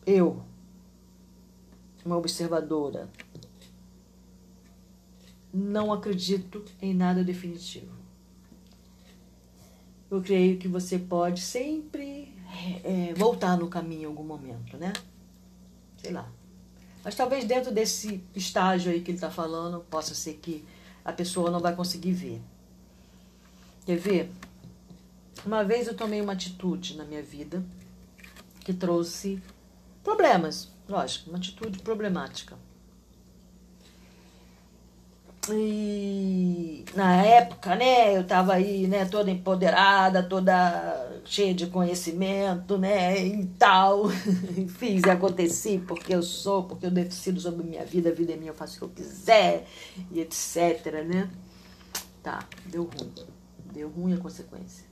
[0.05, 0.43] Eu,
[2.05, 3.09] uma observadora,
[5.53, 8.02] não acredito em nada definitivo
[10.15, 12.35] eu creio que você pode sempre
[12.85, 14.93] é, voltar no caminho em algum momento, né?
[15.97, 16.31] Sei lá.
[17.03, 20.65] Mas talvez dentro desse estágio aí que ele está falando, possa ser que
[21.03, 22.43] a pessoa não vai conseguir ver.
[23.87, 24.31] Quer ver?
[25.47, 27.65] Uma vez eu tomei uma atitude na minha vida
[28.61, 29.43] que trouxe
[30.05, 32.57] problemas, lógico, uma atitude problemática.
[35.51, 43.27] E na época, né, eu tava aí, né, toda empoderada, toda cheia de conhecimento, né,
[43.27, 44.09] e tal.
[44.79, 48.37] Fiz e aconteci porque eu sou, porque eu decido sobre minha vida, a vida é
[48.37, 49.67] minha, eu faço o que eu quiser,
[50.13, 51.29] e etc, né.
[52.23, 53.13] Tá, deu ruim.
[53.73, 54.85] Deu ruim a consequência.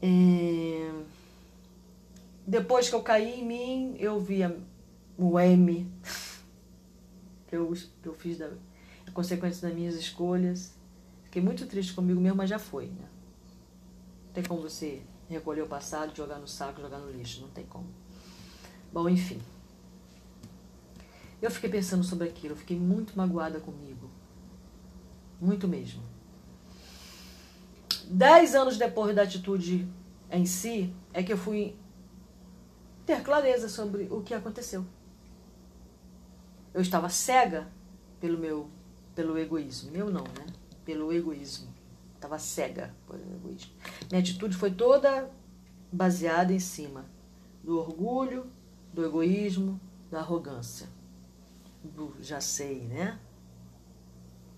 [0.00, 0.90] É...
[2.46, 4.40] Depois que eu caí em mim, eu vi
[5.18, 5.92] o M
[7.48, 7.72] que eu,
[8.02, 8.50] que eu fiz da
[9.08, 10.74] a consequência das minhas escolhas.
[11.24, 13.08] Fiquei muito triste comigo mesmo, mas já foi, né?
[14.26, 17.64] Não tem como você recolher o passado, jogar no saco, jogar no lixo, não tem
[17.66, 17.88] como.
[18.92, 19.40] Bom, enfim.
[21.40, 24.10] Eu fiquei pensando sobre aquilo, fiquei muito magoada comigo.
[25.40, 26.02] Muito mesmo.
[28.10, 29.88] Dez anos depois da atitude
[30.30, 31.76] em si, é que eu fui
[33.06, 34.84] ter clareza sobre o que aconteceu.
[36.78, 37.66] Eu estava cega
[38.20, 38.70] pelo meu
[39.12, 39.90] pelo egoísmo.
[39.90, 40.46] Meu não, né?
[40.84, 41.74] Pelo egoísmo.
[42.14, 43.72] Estava cega pelo egoísmo.
[44.08, 45.28] Minha atitude foi toda
[45.90, 47.04] baseada em cima
[47.64, 48.46] do orgulho,
[48.94, 50.88] do egoísmo, da arrogância.
[51.82, 53.18] Do já sei, né?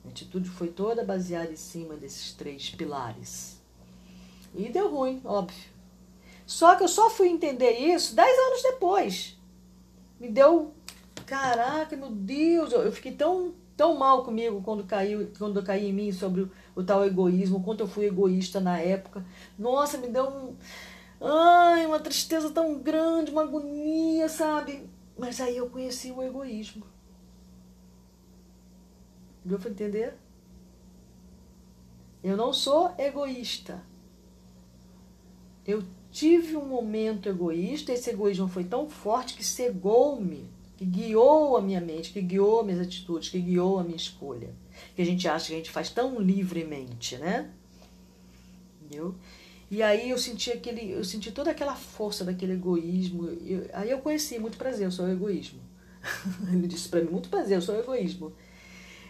[0.05, 3.59] Minha atitude foi toda baseada em cima desses três pilares.
[4.55, 5.71] E deu ruim, óbvio.
[6.45, 9.41] Só que eu só fui entender isso dez anos depois.
[10.21, 10.75] Me deu
[11.31, 16.11] caraca, meu Deus, eu fiquei tão, tão mal comigo quando caiu, quando caí em mim
[16.11, 19.25] sobre o, o tal egoísmo, quanto eu fui egoísta na época.
[19.57, 20.57] Nossa, me deu um,
[21.21, 24.91] ai, uma tristeza tão grande, uma agonia, sabe?
[25.17, 26.85] Mas aí eu conheci o egoísmo.
[29.45, 30.17] Deu para entender?
[32.25, 33.81] Eu não sou egoísta.
[35.65, 41.61] Eu tive um momento egoísta, esse egoísmo foi tão forte que cegou-me que guiou a
[41.61, 44.49] minha mente, que guiou minhas atitudes, que guiou a minha escolha.
[44.97, 47.51] Que a gente acha que a gente faz tão livremente, né?
[48.81, 49.15] Entendeu?
[49.71, 53.29] E aí eu senti aquele, eu senti toda aquela força daquele egoísmo.
[53.47, 55.61] Eu, aí eu conheci muito prazer, eu sou o egoísmo.
[56.51, 58.33] Ele disse para mim muito prazer, eu sou o egoísmo.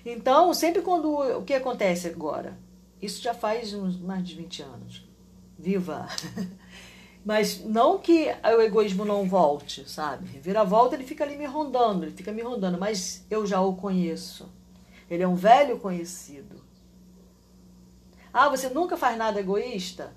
[0.04, 1.08] Então, sempre quando
[1.38, 2.58] o que acontece agora?
[3.00, 5.08] Isso já faz uns mais de 20 anos.
[5.56, 6.08] Viva!
[7.24, 10.26] Mas não que o egoísmo não volte, sabe?
[10.40, 13.74] Vira volta, ele fica ali me rondando, ele fica me rondando, mas eu já o
[13.74, 14.48] conheço.
[15.10, 16.62] Ele é um velho conhecido.
[18.32, 20.14] Ah, você nunca faz nada egoísta?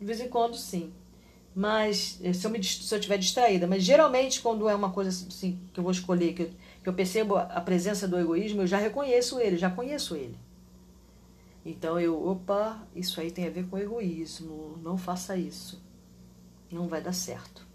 [0.00, 0.92] De vez em quando, sim.
[1.54, 5.10] Mas eh, se eu, me, se eu estiver distraída, mas geralmente quando é uma coisa
[5.10, 6.50] assim que eu vou escolher, que eu,
[6.82, 10.38] que eu percebo a presença do egoísmo, eu já reconheço ele, já conheço ele.
[11.66, 15.82] Então eu, opa, isso aí tem a ver com egoísmo, não faça isso.
[16.70, 17.66] Não vai dar certo.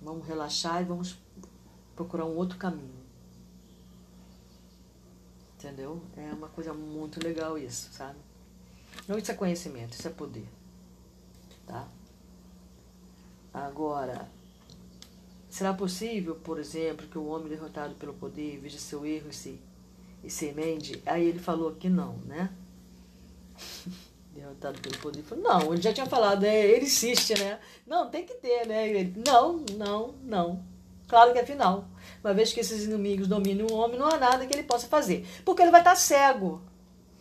[0.00, 1.16] Vamos relaxar e vamos
[1.94, 3.04] procurar um outro caminho.
[5.54, 6.02] Entendeu?
[6.16, 8.18] É uma coisa muito legal isso, sabe?
[9.06, 10.48] Não isso é conhecimento, isso é poder.
[11.64, 11.86] Tá?
[13.54, 14.28] Agora,
[15.48, 19.60] será possível, por exemplo, que o homem derrotado pelo poder veja seu erro e se
[20.22, 21.02] e semente.
[21.06, 22.50] Aí ele falou que não, né?
[24.34, 25.22] Derrotado pelo poder.
[25.22, 26.66] Falou, não, ele já tinha falado, né?
[26.66, 27.58] ele insiste, né?
[27.86, 28.88] Não, tem que ter, né?
[28.88, 30.64] Ele, não, não, não.
[31.06, 31.88] Claro que é final.
[32.24, 35.26] Uma vez que esses inimigos dominem o homem, não há nada que ele possa fazer.
[35.44, 36.62] Porque ele vai estar cego.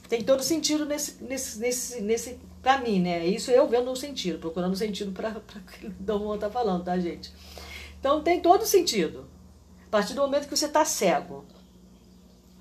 [0.07, 3.25] Tem todo sentido nesse, nesse, nesse, nesse para mim, né?
[3.25, 6.97] Isso eu vendo o sentido, procurando sentido para o que o Dom está falando, tá,
[6.99, 7.33] gente?
[7.99, 9.25] Então tem todo sentido.
[9.87, 11.43] A partir do momento que você está cego,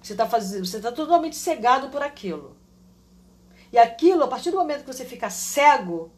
[0.03, 2.57] você está fazendo, você está totalmente cegado por aquilo.
[3.73, 6.11] E aquilo, a partir do momento que você fica cego,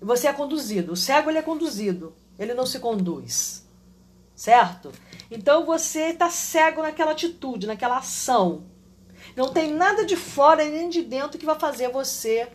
[0.00, 0.92] você é conduzido.
[0.92, 3.66] O cego ele é conduzido, ele não se conduz.
[4.34, 4.92] Certo?
[5.30, 8.64] Então você está cego naquela atitude, naquela ação.
[9.34, 12.48] Não tem nada de fora nem de dentro que vai fazer você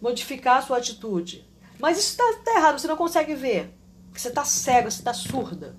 [0.00, 1.46] modificar a sua atitude.
[1.78, 3.72] Mas isso está tá errado, você não consegue ver.
[4.12, 5.76] Você está cego, você está surda.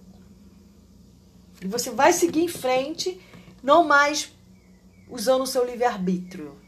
[1.62, 3.22] E você vai seguir em frente
[3.64, 4.34] não mais
[5.10, 6.62] usando o seu livre-arbítrio.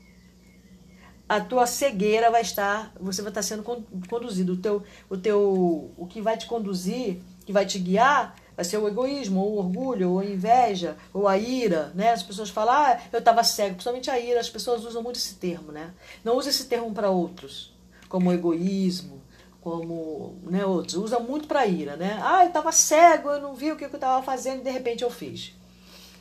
[1.28, 3.64] A tua cegueira vai estar, você vai estar sendo
[4.08, 4.54] conduzido.
[4.54, 8.78] O teu, o teu, o que vai te conduzir, que vai te guiar, vai ser
[8.78, 12.12] o egoísmo, ou o orgulho, ou a inveja, ou a ira, né?
[12.12, 15.36] As pessoas falam, ah, eu estava cego, principalmente a ira, as pessoas usam muito esse
[15.36, 15.94] termo, né?
[16.24, 17.74] Não usa esse termo para outros,
[18.08, 19.20] como egoísmo,
[19.62, 20.94] como né, outros.
[20.94, 22.20] Usa muito para ira, né?
[22.22, 25.04] Ah, eu estava cego, eu não vi o que eu estava fazendo e de repente
[25.04, 25.54] eu fiz.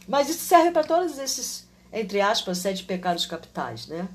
[0.07, 4.09] Mas isso serve para todos esses, entre aspas, sete pecados capitais, né?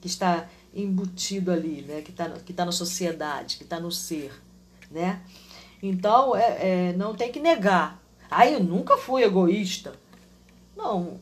[0.00, 2.02] Que está embutido ali, né?
[2.02, 4.32] Que está que tá na sociedade, que está no ser,
[4.90, 5.20] né?
[5.82, 8.02] Então, é, é, não tem que negar.
[8.30, 9.92] Ah, eu nunca fui egoísta.
[10.76, 11.20] Não,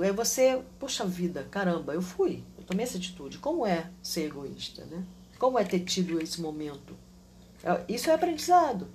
[0.00, 3.38] é você, poxa vida, caramba, eu fui, eu tomei essa atitude.
[3.38, 5.02] Como é ser egoísta, né?
[5.38, 6.94] Como é ter tido esse momento?
[7.64, 8.86] É, isso é aprendizado.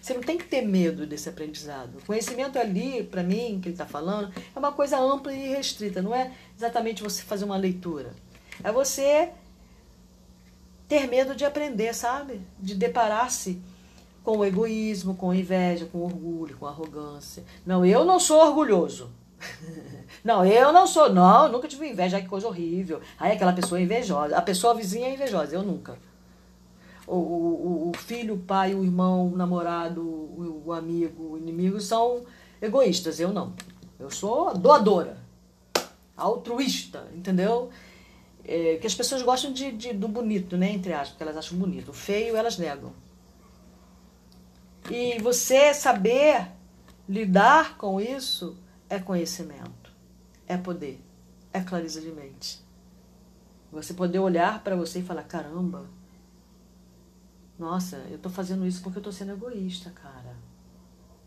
[0.00, 1.98] Você não tem que ter medo desse aprendizado.
[1.98, 6.00] O conhecimento ali, para mim, que ele está falando, é uma coisa ampla e restrita.
[6.00, 8.14] Não é exatamente você fazer uma leitura.
[8.62, 9.30] É você
[10.88, 12.40] ter medo de aprender, sabe?
[12.58, 13.60] De deparar-se
[14.24, 17.44] com o egoísmo, com inveja, com orgulho, com arrogância.
[17.64, 19.10] Não, eu não sou orgulhoso.
[20.24, 21.12] Não, eu não sou.
[21.12, 22.16] Não, nunca tive inveja.
[22.16, 23.00] Ai, que coisa horrível.
[23.18, 24.36] Aí aquela pessoa é invejosa.
[24.36, 25.54] A pessoa vizinha é invejosa.
[25.54, 25.96] Eu nunca.
[27.08, 31.80] O, o, o filho, o pai, o irmão, o namorado, o, o amigo, o inimigo
[31.80, 32.24] são
[32.60, 33.18] egoístas.
[33.18, 33.54] Eu não.
[33.98, 35.18] Eu sou doadora.
[36.16, 37.70] Altruísta, entendeu?
[38.44, 40.70] É, que as pessoas gostam de, de, do bonito, né?
[40.70, 41.90] Entre aspas, porque elas acham bonito.
[41.90, 42.92] O feio elas negam.
[44.90, 46.48] E você saber
[47.08, 48.56] lidar com isso
[48.88, 49.92] é conhecimento,
[50.46, 51.00] é poder,
[51.52, 52.60] é clareza de mente.
[53.70, 55.86] Você poder olhar para você e falar: caramba,
[57.58, 60.36] nossa, eu estou fazendo isso porque eu estou sendo egoísta, cara.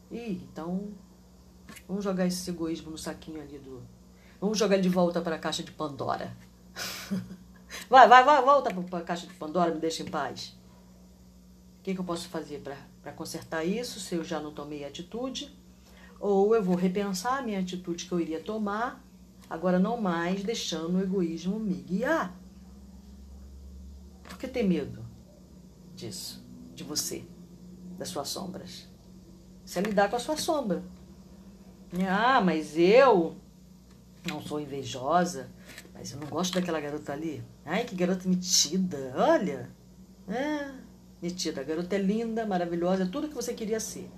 [0.09, 0.93] Ih, então
[1.87, 3.83] vamos jogar esse egoísmo no saquinho ali do.
[4.39, 6.35] Vamos jogar ele de volta para a caixa de Pandora.
[7.89, 10.57] vai, vai, vai, volta para a caixa de Pandora, me deixa em paz.
[11.79, 12.61] O que, que eu posso fazer
[13.01, 15.53] para consertar isso se eu já não tomei atitude?
[16.19, 19.03] Ou eu vou repensar a minha atitude que eu iria tomar,
[19.49, 22.39] agora não mais deixando o egoísmo me guiar.
[24.23, 25.00] Por que ter medo
[26.01, 26.43] disso,
[26.73, 27.23] de você,
[27.97, 28.87] das suas sombras?
[29.63, 30.83] Você é lidar com a sua sombra.
[32.09, 33.35] Ah, mas eu
[34.27, 35.49] não sou invejosa,
[35.93, 37.43] mas eu não gosto daquela garota ali.
[37.65, 39.69] Ai, que garota metida, olha.
[40.27, 40.71] É,
[41.21, 41.61] metida.
[41.61, 44.09] A garota é linda, maravilhosa, é tudo que você queria ser.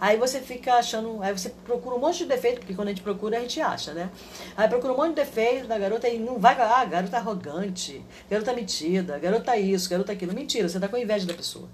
[0.00, 3.02] Aí você fica achando, aí você procura um monte de defeito, porque quando a gente
[3.02, 4.10] procura, a gente acha, né?
[4.56, 8.52] Aí procura um monte de defeito da garota e não vai, ah, garota arrogante, garota
[8.52, 10.34] metida, garota isso, garota aquilo.
[10.34, 11.68] Mentira, você tá com inveja da pessoa.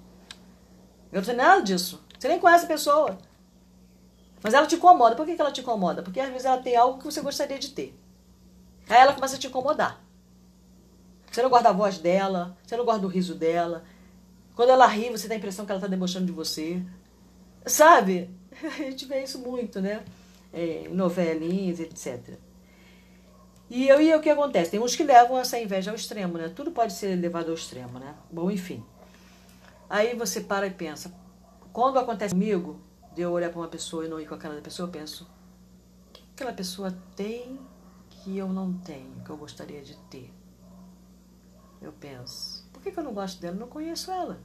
[1.12, 2.03] Garota nada disso.
[2.18, 3.18] Você nem conhece a pessoa.
[4.43, 5.14] Mas ela te incomoda.
[5.16, 6.03] Por que, que ela te incomoda?
[6.03, 7.99] Porque às vezes ela tem algo que você gostaria de ter.
[8.89, 10.01] Aí ela começa a te incomodar.
[11.31, 13.85] Você não guarda a voz dela, você não guarda o riso dela.
[14.55, 16.83] Quando ela ri, você tem a impressão que ela está debochando de você.
[17.66, 18.30] Sabe?
[18.62, 20.04] A gente vê isso muito, né?
[20.52, 22.36] É, novelinhas, etc.
[23.70, 24.72] E, eu, e o que acontece?
[24.72, 26.52] Tem uns que levam essa inveja ao extremo, né?
[26.54, 28.14] Tudo pode ser levado ao extremo, né?
[28.30, 28.84] Bom, enfim.
[29.88, 31.12] Aí você para e pensa.
[31.72, 32.80] Quando acontece comigo,
[33.14, 34.92] de eu olhar para uma pessoa e não ir com a cara da pessoa, eu
[34.92, 37.58] penso: o que aquela pessoa tem
[38.10, 40.32] que eu não tenho, que eu gostaria de ter?
[41.80, 43.56] Eu penso: por que, que eu não gosto dela?
[43.56, 44.38] Eu não conheço ela.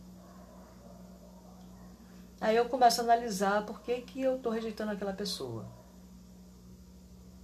[2.40, 5.66] Aí eu começo a analisar por que, que eu estou rejeitando aquela pessoa.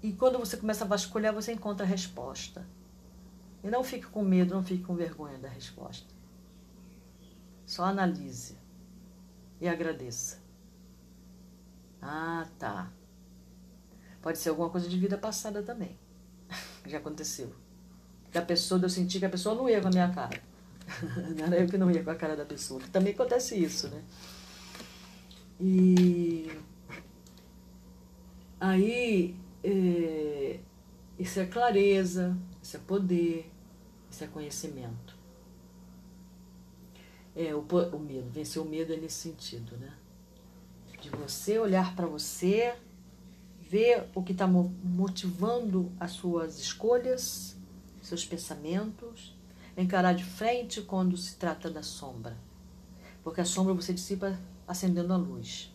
[0.01, 2.65] E quando você começa a vasculhar, você encontra a resposta.
[3.63, 6.13] E não fique com medo, não fique com vergonha da resposta.
[7.65, 8.57] Só analise
[9.61, 10.39] e agradeça.
[12.01, 12.91] Ah, tá.
[14.21, 15.97] Pode ser alguma coisa de vida passada também.
[16.85, 17.55] Já aconteceu.
[18.31, 20.41] Da pessoa, eu senti que a pessoa não ia com a minha cara.
[21.37, 22.81] Não era eu que não ia com a cara da pessoa.
[22.91, 24.03] Também acontece isso, né?
[25.65, 26.51] E
[28.59, 29.33] aí,
[29.63, 30.59] é,
[31.17, 33.49] isso é clareza, isso é poder,
[34.11, 35.15] isso é conhecimento.
[37.33, 39.93] É, o, o medo, vencer o medo é nesse sentido, né?
[41.01, 42.75] De você olhar para você,
[43.61, 47.55] ver o que está motivando as suas escolhas,
[48.01, 49.33] seus pensamentos,
[49.77, 52.35] encarar de frente quando se trata da sombra.
[53.23, 54.37] Porque a sombra você dissipa
[54.67, 55.71] acendendo a luz.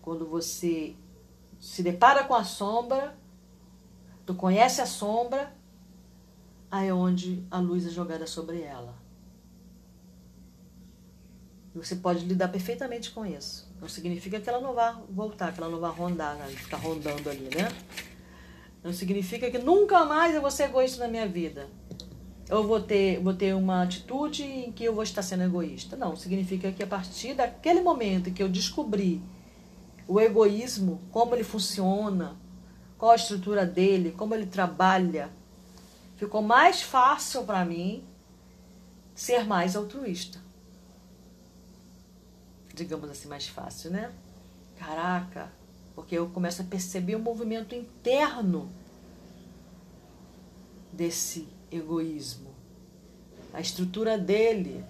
[0.00, 0.94] Quando você
[1.60, 3.16] se depara com a sombra,
[4.26, 5.56] tu conhece a sombra,
[6.70, 8.94] aí é onde a luz é jogada sobre ela.
[11.74, 13.72] E você pode lidar perfeitamente com isso.
[13.80, 16.46] Não significa que ela não vá voltar, que ela não vá rondar, né?
[16.48, 17.68] ficar rondando ali, né?
[18.82, 21.68] Não significa que nunca mais eu vou ser egoísta na minha vida
[22.48, 25.96] eu vou ter, vou ter uma atitude em que eu vou estar sendo egoísta.
[25.96, 29.22] Não, significa que a partir daquele momento que eu descobri
[30.06, 32.36] o egoísmo, como ele funciona,
[32.98, 35.30] qual a estrutura dele, como ele trabalha,
[36.16, 38.04] ficou mais fácil para mim
[39.14, 40.38] ser mais altruísta.
[42.74, 44.12] Digamos assim, mais fácil, né?
[44.76, 45.50] Caraca,
[45.94, 48.70] porque eu começo a perceber o movimento interno
[50.92, 52.54] desse egoísmo.
[53.52, 54.84] A estrutura dele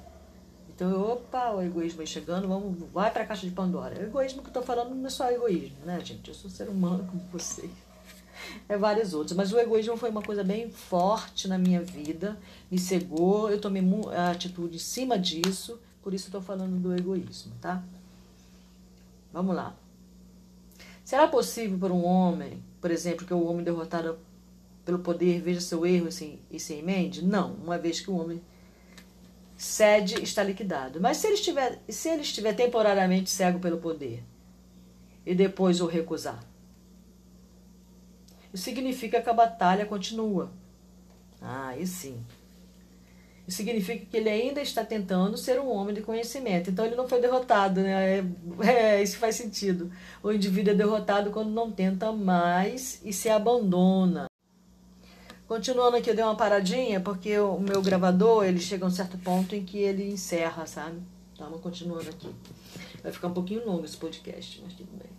[0.75, 3.97] Então, opa, o egoísmo aí chegando, vamos, vai para a caixa de Pandora.
[4.01, 6.29] O egoísmo que eu estou falando não é só egoísmo, né, gente?
[6.29, 7.71] Eu sou ser humano como vocês.
[8.69, 9.37] É vários outros.
[9.37, 12.37] Mas o egoísmo foi uma coisa bem forte na minha vida,
[12.71, 13.83] me cegou, eu tomei
[14.15, 17.83] a atitude em cima disso, por isso estou falando do egoísmo, tá?
[19.33, 19.75] Vamos lá.
[21.05, 24.19] Será possível para um homem, por exemplo, que o homem derrotado
[24.85, 27.25] pelo poder veja seu erro e se, e se emende?
[27.25, 28.41] Não, uma vez que o homem
[29.57, 31.01] cede, está liquidado.
[31.01, 34.23] Mas se ele estiver, se ele estiver temporariamente cego pelo poder
[35.25, 36.45] e depois o recusar?
[38.53, 40.53] Isso significa que a batalha continua.
[41.41, 42.25] Ah, e sim.
[43.47, 46.71] Isso significa que ele ainda está tentando ser um homem de conhecimento.
[46.71, 48.19] Então ele não foi derrotado, né?
[48.19, 48.25] É,
[48.97, 49.91] é, isso faz sentido.
[50.23, 54.27] O indivíduo é derrotado quando não tenta mais e se abandona.
[55.47, 59.19] Continuando aqui, eu dei uma paradinha, porque o meu gravador, ele chega a um certo
[59.19, 61.03] ponto em que ele encerra, sabe?
[61.35, 62.31] Então, continuando aqui.
[63.03, 65.11] Vai ficar um pouquinho longo esse podcast, mas tudo bem.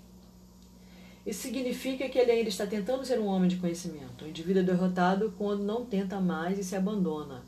[1.26, 4.26] Isso significa que ele ainda está tentando ser um homem de conhecimento.
[4.26, 7.44] O indivíduo é derrotado quando não tenta mais e se abandona.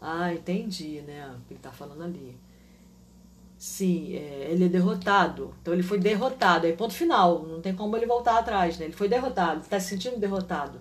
[0.00, 1.26] Ah, entendi, né?
[1.28, 2.36] O que ele está falando ali.
[3.58, 5.54] Sim, é, ele é derrotado.
[5.60, 6.66] Então ele foi derrotado.
[6.66, 7.42] Aí ponto final.
[7.46, 8.86] Não tem como ele voltar atrás, né?
[8.86, 9.60] Ele foi derrotado.
[9.60, 10.80] Está se sentindo derrotado.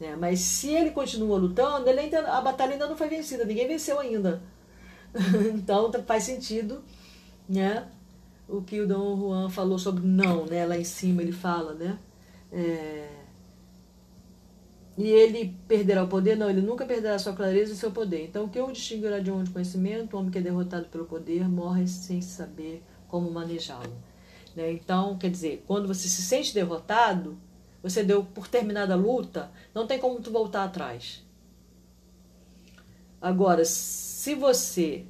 [0.00, 0.16] Né?
[0.16, 3.98] Mas se ele continua lutando, ele ainda, a batalha ainda não foi vencida, ninguém venceu
[3.98, 4.42] ainda.
[5.54, 6.82] então faz sentido
[7.48, 7.88] né?
[8.46, 10.66] o que o Dom Juan falou sobre não, né?
[10.66, 11.98] lá em cima ele fala, né?
[12.52, 13.08] É...
[14.96, 16.36] E ele perderá o poder?
[16.36, 18.24] Não, ele nunca perderá a sua clareza e seu poder.
[18.24, 20.16] Então, o que o distinguirá de um de conhecimento?
[20.16, 23.96] O homem que é derrotado pelo poder morre sem saber como manejá-lo.
[24.56, 24.72] Né?
[24.72, 27.38] Então, quer dizer, quando você se sente derrotado,
[27.82, 31.24] você deu por terminada a luta, não tem como tu voltar atrás.
[33.20, 35.04] Agora, se você,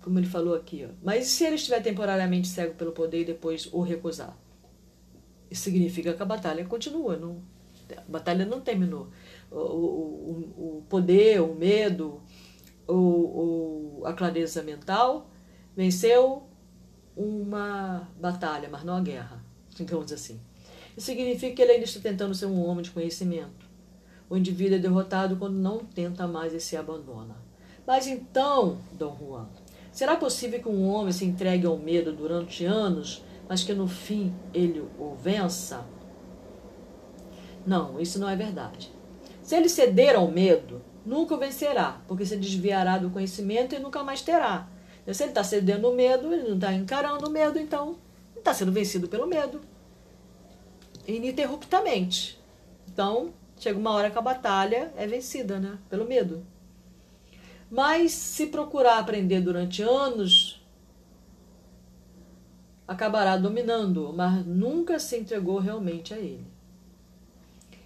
[0.00, 3.68] como ele falou aqui, ó, mas se ele estiver temporariamente cego pelo poder e depois
[3.72, 4.36] o recusar?
[5.50, 7.40] Isso significa que a batalha continua, não,
[7.96, 9.08] a batalha não terminou.
[9.50, 12.20] O, o, o poder, o medo,
[12.88, 15.30] o, a clareza mental
[15.76, 16.44] venceu
[17.16, 20.40] uma batalha, mas não a guerra, digamos assim.
[20.96, 23.66] Isso significa que ele ainda está tentando ser um homem de conhecimento.
[24.30, 27.36] O indivíduo é derrotado quando não tenta mais e se abandona.
[27.86, 29.46] Mas então, Dom Juan,
[29.92, 34.34] será possível que um homem se entregue ao medo durante anos, mas que no fim
[34.54, 35.84] ele o vença?
[37.66, 38.90] Não, isso não é verdade.
[39.42, 44.02] Se ele ceder ao medo, nunca o vencerá, porque se desviará do conhecimento e nunca
[44.02, 44.66] mais terá.
[45.12, 47.96] Se ele está cedendo o medo, ele não está encarando o medo, então
[48.36, 49.60] está sendo vencido pelo medo
[51.06, 52.38] ininterruptamente.
[52.92, 55.78] Então, chega uma hora que a batalha é vencida, né?
[55.88, 56.44] Pelo medo.
[57.70, 60.62] Mas se procurar aprender durante anos,
[62.86, 66.46] acabará dominando, mas nunca se entregou realmente a ele.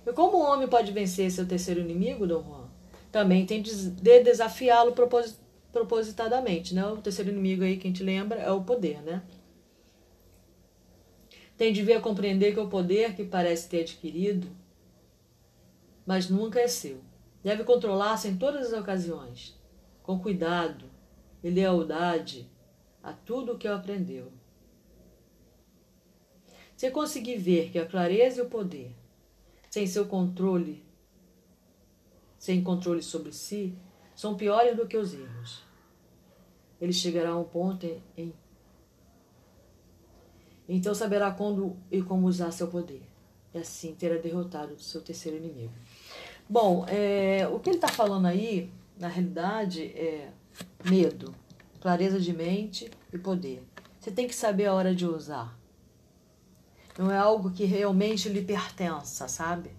[0.06, 2.68] E como o homem pode vencer seu terceiro inimigo, Dom Juan?
[3.10, 3.90] Também tem de
[4.22, 4.94] desafiá-lo
[5.72, 6.86] propositadamente, né?
[6.86, 9.22] O terceiro inimigo aí, quem te lembra, é o poder, né?
[11.60, 14.48] Tem de vir a compreender que o poder que parece ter adquirido,
[16.06, 17.02] mas nunca é seu.
[17.42, 19.60] Deve controlar-se em todas as ocasiões,
[20.02, 20.86] com cuidado
[21.44, 22.50] e lealdade
[23.02, 24.32] a tudo o que aprendeu.
[26.78, 28.96] Se conseguir ver que a clareza e o poder,
[29.68, 30.82] sem seu controle,
[32.38, 33.76] sem controle sobre si,
[34.16, 35.62] são piores do que os erros.
[36.80, 37.84] Ele chegará a um ponto
[38.16, 38.32] em
[40.76, 43.02] então saberá quando e como usar seu poder.
[43.52, 45.72] E assim terá derrotado seu terceiro inimigo.
[46.48, 50.30] Bom, é, o que ele está falando aí, na realidade, é
[50.84, 51.34] medo,
[51.80, 53.64] clareza de mente e poder.
[53.98, 55.58] Você tem que saber a hora de usar.
[56.96, 59.70] Não é algo que realmente lhe pertença, sabe?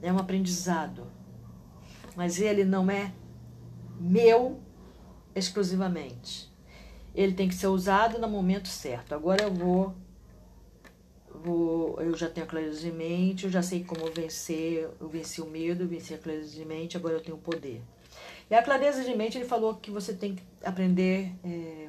[0.00, 1.06] É um aprendizado.
[2.16, 3.12] Mas ele não é
[4.00, 4.60] meu
[5.34, 6.51] exclusivamente
[7.14, 9.14] ele tem que ser usado no momento certo.
[9.14, 9.94] Agora eu vou,
[11.30, 15.40] vou eu já tenho a clareza de mente, eu já sei como vencer, eu venci
[15.40, 17.82] o medo, venci a clareza de mente, agora eu tenho o poder.
[18.50, 21.88] E a clareza de mente, ele falou que você tem que aprender, é,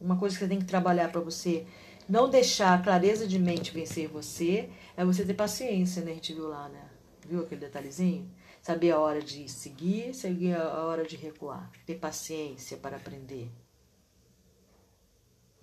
[0.00, 1.66] uma coisa que você tem que trabalhar para você
[2.08, 6.12] não deixar a clareza de mente vencer você, é você ter paciência, né?
[6.12, 6.82] A gente viu lá, né?
[7.26, 8.30] Viu aquele detalhezinho?
[8.60, 11.70] Saber a hora de seguir, seguir a hora de recuar.
[11.86, 13.50] Ter paciência para aprender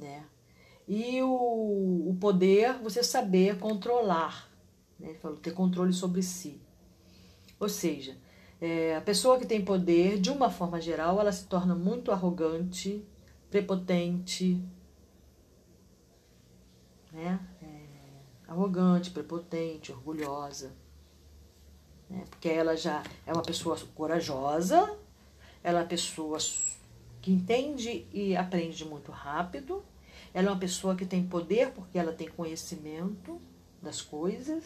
[0.02, 0.26] né?
[0.88, 4.50] E o, o poder, você saber controlar,
[5.00, 5.14] né?
[5.22, 6.60] Falou, ter controle sobre si.
[7.60, 8.18] Ou seja,
[8.64, 13.04] É, a pessoa que tem poder, de uma forma geral, ela se torna muito arrogante,
[13.50, 14.64] prepotente,
[17.12, 17.40] né?
[17.60, 20.74] É, arrogante, prepotente, orgulhosa.
[22.08, 22.24] Né?
[22.30, 24.96] Porque ela já é uma pessoa corajosa,
[25.64, 26.38] ela é uma pessoa
[27.20, 29.84] que entende e aprende muito rápido,
[30.34, 33.42] ela é uma pessoa que tem poder porque ela tem conhecimento
[33.82, 34.64] das coisas,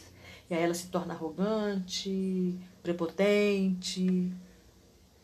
[0.49, 4.34] e aí ela se torna arrogante, prepotente,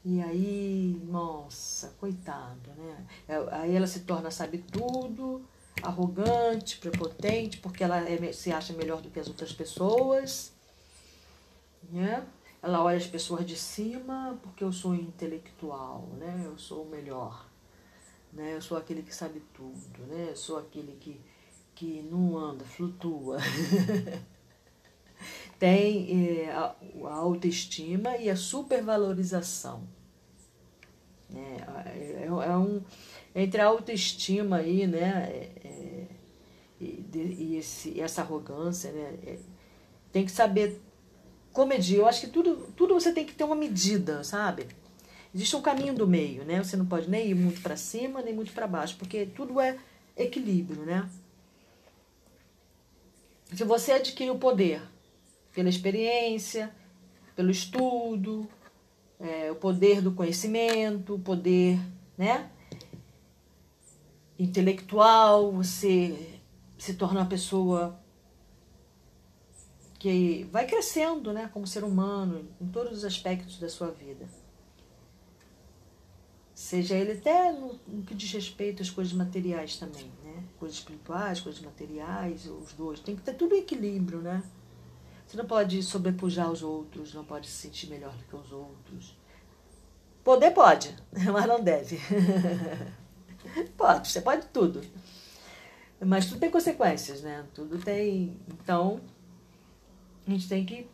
[0.04, 3.06] e aí, nossa, coitado, né?
[3.28, 5.46] É, aí ela se torna sabe tudo,
[5.84, 10.54] arrogante, prepotente, porque ela é, se acha melhor do que as outras pessoas,
[11.92, 12.26] né?
[12.64, 16.44] Ela olha as pessoas de cima porque eu sou intelectual, né?
[16.46, 17.48] Eu sou o melhor,
[18.34, 18.56] né?
[18.56, 20.28] Eu sou aquele que sabe tudo, né?
[20.30, 21.20] Eu sou aquele que,
[21.76, 23.38] que não anda, flutua.
[25.60, 26.76] tem é, a,
[27.06, 29.84] a, autoestima e a supervalorização.
[31.30, 31.58] Né?
[31.86, 32.82] É, é, um,
[33.36, 36.08] entre a autoestima aí, né, é, é
[36.80, 39.40] e, e, esse, essa arrogância, né, é,
[40.12, 40.82] tem que saber
[41.54, 41.98] comedir.
[41.98, 44.66] Eu acho que tudo, tudo você tem que ter uma medida, sabe?
[45.34, 46.62] Existe um caminho do meio, né?
[46.62, 49.78] Você não pode nem ir muito para cima, nem muito para baixo, porque tudo é
[50.18, 51.10] equilíbrio, né?
[53.54, 54.82] Se você adquire o poder
[55.54, 56.74] pela experiência,
[57.36, 58.48] pelo estudo,
[59.20, 61.80] é, o poder do conhecimento, o poder
[62.18, 62.50] né,
[64.40, 66.40] intelectual, você
[66.78, 68.00] se torna uma pessoa
[70.00, 74.28] que vai crescendo né, como ser humano em todos os aspectos da sua vida.
[76.62, 80.44] Seja ele até no, no que diz respeito às coisas materiais também, né?
[80.60, 83.00] Coisas espirituais, coisas materiais, os dois.
[83.00, 84.44] Tem que ter tudo em equilíbrio, né?
[85.26, 89.18] Você não pode sobrepujar os outros, não pode se sentir melhor do que os outros.
[90.24, 90.96] Poder pode,
[91.34, 92.00] mas não deve.
[93.76, 94.84] pode, você pode tudo.
[96.00, 97.44] Mas tudo tem consequências, né?
[97.56, 98.40] Tudo tem.
[98.48, 99.02] Então,
[100.28, 100.88] a gente tem que.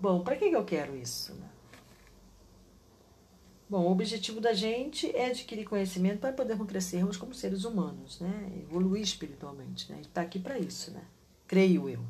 [0.00, 1.32] Bom, para que eu quero isso?
[1.34, 1.53] Né?
[3.68, 8.52] Bom, o objetivo da gente é adquirir conhecimento para podermos crescermos como seres humanos, né?
[8.62, 9.94] Evoluir espiritualmente, né?
[9.94, 11.02] A gente está aqui para isso, né?
[11.46, 12.00] Creio eu.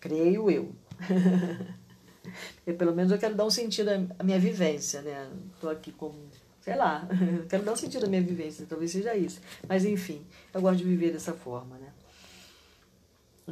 [0.00, 0.74] Creio eu.
[2.66, 5.30] eu, pelo menos eu quero dar um sentido à minha vivência, né?
[5.54, 6.18] Estou aqui como,
[6.62, 7.06] sei lá,
[7.50, 9.40] quero dar um sentido à minha vivência, talvez seja isso.
[9.68, 10.24] Mas enfim,
[10.54, 11.92] eu gosto de viver dessa forma, né?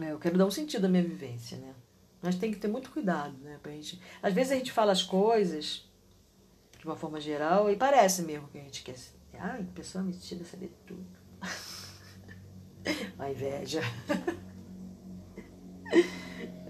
[0.07, 1.75] É, eu quero dar um sentido à minha vivência, né?
[2.23, 3.59] Mas tem que ter muito cuidado, né?
[3.63, 4.01] Pra gente...
[4.23, 5.85] Às vezes a gente fala as coisas
[6.83, 8.97] de uma forma geral e parece mesmo que a gente quer.
[9.39, 11.07] Ai, pessoa metida saber tudo.
[13.19, 13.81] a inveja.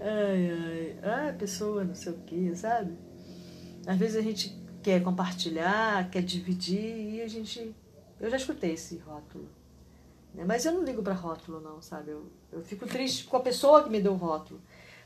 [0.05, 0.99] Ai, ai.
[1.01, 2.97] Ah, pessoa, não sei o que, sabe?
[3.87, 4.53] Às vezes a gente
[4.83, 7.73] quer compartilhar, quer dividir e a gente.
[8.19, 9.47] Eu já escutei esse rótulo.
[10.33, 10.43] Né?
[10.45, 12.11] Mas eu não ligo para rótulo, não, sabe?
[12.11, 14.61] Eu, eu fico triste com a pessoa que me deu o rótulo.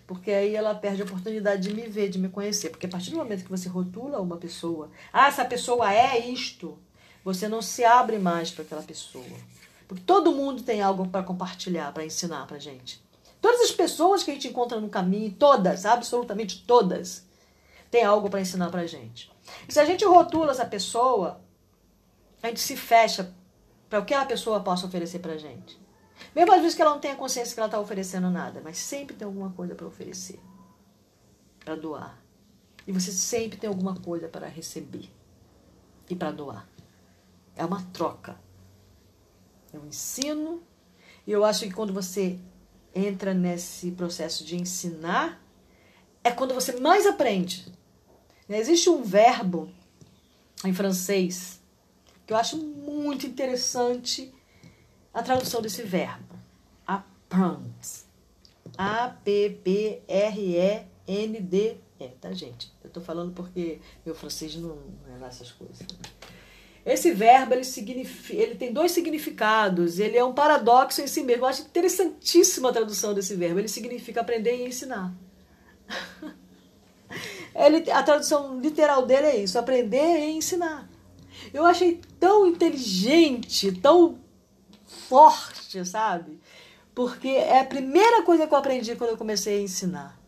[0.08, 2.70] Porque aí ela perde a oportunidade de me ver, de me conhecer.
[2.70, 6.80] Porque a partir do momento que você rotula uma pessoa, ah, essa pessoa é isto,
[7.26, 9.26] você não se abre mais para aquela pessoa.
[9.86, 13.06] Porque todo mundo tem algo para compartilhar, para ensinar para gente.
[13.42, 17.26] Todas as pessoas que a gente encontra no caminho, todas, absolutamente todas,
[17.92, 19.30] têm algo para ensinar para gente.
[19.68, 21.42] E se a gente rotula essa pessoa,
[22.42, 23.34] a gente se fecha
[23.90, 25.78] para o que a pessoa possa oferecer para gente.
[26.36, 29.16] Mesmo às vezes que ela não tenha consciência que ela está oferecendo nada, mas sempre
[29.16, 30.40] tem alguma coisa para oferecer,
[31.64, 32.22] para doar.
[32.86, 35.10] E você sempre tem alguma coisa para receber
[36.10, 36.68] e para doar.
[37.56, 38.40] É uma troca.
[39.74, 40.64] É um ensino.
[41.26, 42.40] E eu acho que quando você
[42.96, 45.42] entra nesse processo de ensinar,
[46.24, 47.72] é quando você mais aprende.
[48.50, 49.70] Existe um verbo
[50.64, 51.60] em francês
[52.26, 54.34] que eu acho muito interessante
[55.18, 56.36] a tradução desse verbo.
[56.86, 58.06] Apprend.
[58.78, 60.04] A-P-P-R-E-N-D-E,
[62.22, 62.72] tá, gente?
[62.84, 64.78] Eu tô falando porque meu francês não,
[65.12, 65.80] é lá essas coisas.
[66.86, 71.46] Esse verbo ele, significa, ele tem dois significados, ele é um paradoxo em si mesmo.
[71.46, 73.58] Eu acho interessantíssima a tradução desse verbo.
[73.58, 75.12] Ele significa aprender e ensinar.
[77.56, 80.88] Ele, a tradução literal dele é isso: aprender e ensinar.
[81.52, 84.20] Eu achei tão inteligente, tão
[84.88, 86.40] forte, sabe?
[86.96, 90.20] Porque é a primeira coisa que eu aprendi quando eu comecei a ensinar.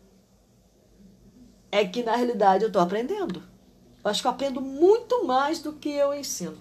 [1.72, 3.42] É que na realidade eu estou aprendendo.
[4.04, 6.58] Eu acho que eu aprendo muito mais do que eu ensino.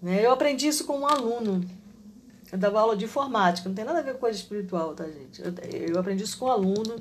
[0.00, 0.24] Né?
[0.24, 1.64] Eu aprendi isso com um aluno.
[2.50, 5.40] Eu dava aula de informática, não tem nada a ver com coisa espiritual, tá, gente?
[5.40, 5.54] Eu,
[5.94, 6.96] eu aprendi isso com um aluno.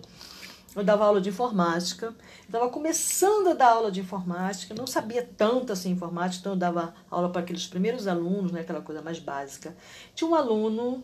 [0.76, 2.16] Eu dava aula de informática.
[2.46, 6.94] Estava começando a dar aula de informática, não sabia tanto assim informática, então eu dava
[7.10, 9.76] aula para aqueles primeiros alunos, né, aquela coisa mais básica.
[10.16, 11.04] Tinha um aluno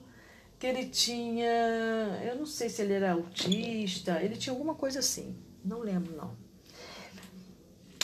[0.59, 5.35] que ele tinha, eu não sei se ele era autista, ele tinha alguma coisa assim,
[5.63, 6.31] não lembro não.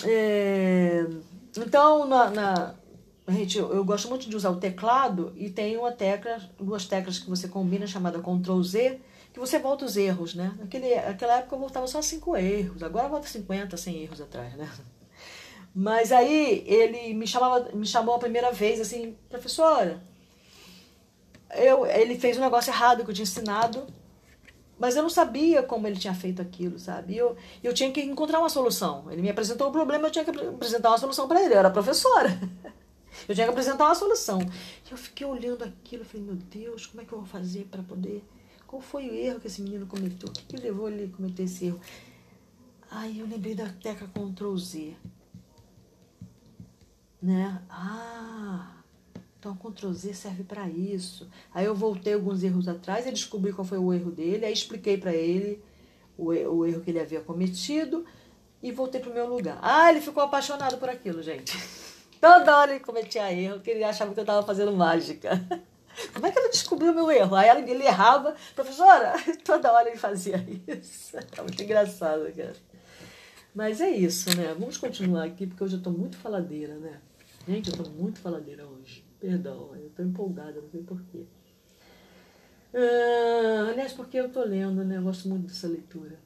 [0.05, 1.05] É,
[1.57, 2.75] então, na, na
[3.31, 7.19] gente, eu, eu gosto muito de usar o teclado e tem uma tecla, duas teclas
[7.19, 8.99] que você combina chamada Ctrl Z,
[9.31, 10.53] que você volta os erros, né?
[10.59, 14.69] Naquele, naquela época eu voltava só cinco erros, agora volta 50, 100 erros atrás, né?
[15.73, 20.03] Mas aí ele me, chamava, me chamou a primeira vez assim, professora,
[21.55, 23.87] eu, ele fez um negócio errado que eu tinha ensinado,
[24.77, 27.15] mas eu não sabia como ele tinha feito aquilo, sabe?
[27.15, 29.09] Eu, eu tinha que encontrar uma solução.
[29.09, 31.53] Ele me apresentou o problema, eu tinha que apresentar uma solução para ele.
[31.53, 32.37] Eu era professora.
[33.27, 34.39] Eu tinha que apresentar uma solução.
[34.41, 37.83] E eu fiquei olhando aquilo, falei, meu Deus, como é que eu vou fazer para
[37.83, 38.23] poder
[38.73, 40.27] qual foi o erro que esse menino cometeu?
[40.27, 41.79] O que, que levou ele a cometer esse erro?
[42.89, 44.95] Aí eu lembrei da tecla Ctrl Z.
[47.21, 47.61] Né?
[47.69, 48.77] Ah,
[49.37, 51.29] então Ctrl Z serve para isso.
[51.53, 54.43] Aí eu voltei alguns erros atrás e descobri qual foi o erro dele.
[54.43, 55.63] Aí expliquei para ele
[56.17, 58.03] o, o erro que ele havia cometido
[58.59, 59.59] e voltei pro meu lugar.
[59.61, 61.55] Ah, ele ficou apaixonado por aquilo, gente.
[62.23, 65.45] Toda hora ele cometia erro, que ele achava que eu estava fazendo mágica.
[66.13, 67.35] Como é que ela descobriu meu erro?
[67.35, 69.13] Aí ele errava, professora,
[69.43, 71.17] toda hora ele fazia isso.
[71.17, 72.55] É muito engraçado, cara.
[73.53, 74.55] Mas é isso, né?
[74.57, 77.01] Vamos continuar aqui, porque hoje eu estou muito faladeira, né?
[77.45, 79.03] Gente, eu estou muito faladeira hoje.
[79.19, 81.25] Perdão, eu estou empolgada, não sei porquê.
[82.73, 84.95] Ah, aliás, porque eu estou lendo, né?
[84.95, 86.17] Eu gosto muito dessa leitura.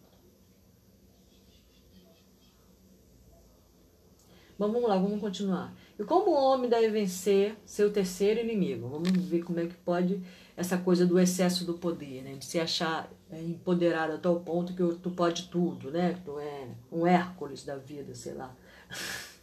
[4.59, 5.73] Mas vamos lá, vamos continuar.
[5.99, 8.87] E como o homem deve vencer seu terceiro inimigo?
[8.87, 10.21] Vamos ver como é que pode
[10.55, 12.33] essa coisa do excesso do poder, né?
[12.35, 16.19] De se achar é, empoderado a tal ponto que tu pode tudo, né?
[16.23, 18.55] Tu é um Hércules da vida, sei lá.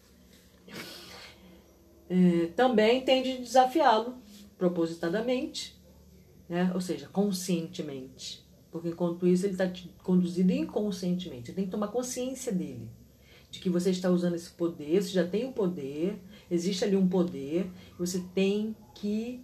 [2.06, 4.14] É, também tem de desafiá-lo
[4.58, 5.74] propositadamente,
[6.46, 6.70] né?
[6.74, 8.44] ou seja, conscientemente.
[8.70, 11.46] Porque enquanto isso ele está conduzido inconscientemente.
[11.46, 12.90] Você tem que tomar consciência dele
[13.50, 16.18] de que você está usando esse poder, você já tem o poder,
[16.50, 19.42] existe ali um poder, você tem que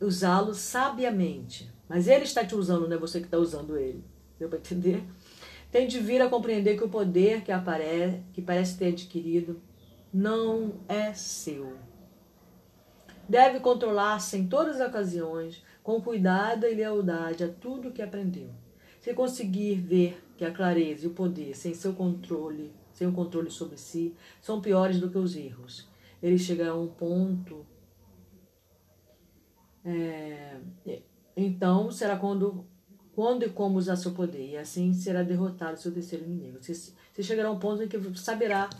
[0.00, 1.72] usá-lo sabiamente.
[1.88, 4.02] Mas ele está te usando, não é você que está usando ele.
[4.38, 5.04] Deu para entender?
[5.70, 9.60] Tem de vir a compreender que o poder que aparece, que parece ter adquirido,
[10.12, 11.76] não é seu.
[13.28, 18.50] Deve controlar-se em todas as ocasiões, com cuidado e lealdade a tudo que aprendeu.
[19.00, 23.50] Se conseguir ver que a clareza e o poder, sem seu controle, sem o controle
[23.50, 25.88] sobre si, são piores do que os erros.
[26.24, 27.66] Ele chega a um ponto.
[29.84, 30.58] É,
[31.36, 32.64] então será quando,
[33.14, 36.62] quando e como usar seu poder, e assim será derrotado seu terceiro inimigo.
[36.62, 38.70] Você, você chegará a um ponto em que saberá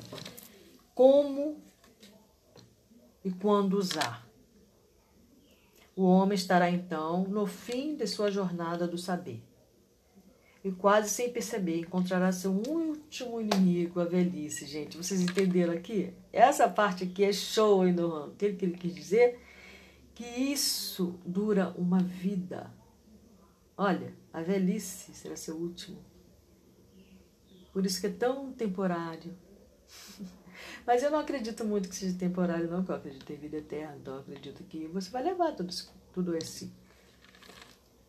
[0.94, 1.62] como
[3.22, 4.26] e quando usar.
[5.94, 9.42] O homem estará então no fim de sua jornada do saber
[10.64, 14.96] e quase sem perceber encontrará seu último inimigo, a velhice, gente.
[14.96, 16.14] Vocês entenderam aqui?
[16.32, 19.38] Essa parte aqui é show, hein, O que ele quis dizer?
[20.14, 22.72] Que isso dura uma vida.
[23.76, 25.98] Olha, a velhice será seu último.
[27.70, 29.36] Por isso que é tão temporário.
[30.86, 33.96] Mas eu não acredito muito que seja temporário, não, que eu acredito em vida eterna.
[34.00, 35.74] Então eu acredito que você vai levar tudo,
[36.12, 36.72] tudo esse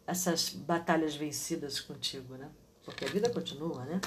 [0.08, 2.50] essas batalhas vencidas contigo, né?
[2.84, 4.00] Porque a vida continua, né?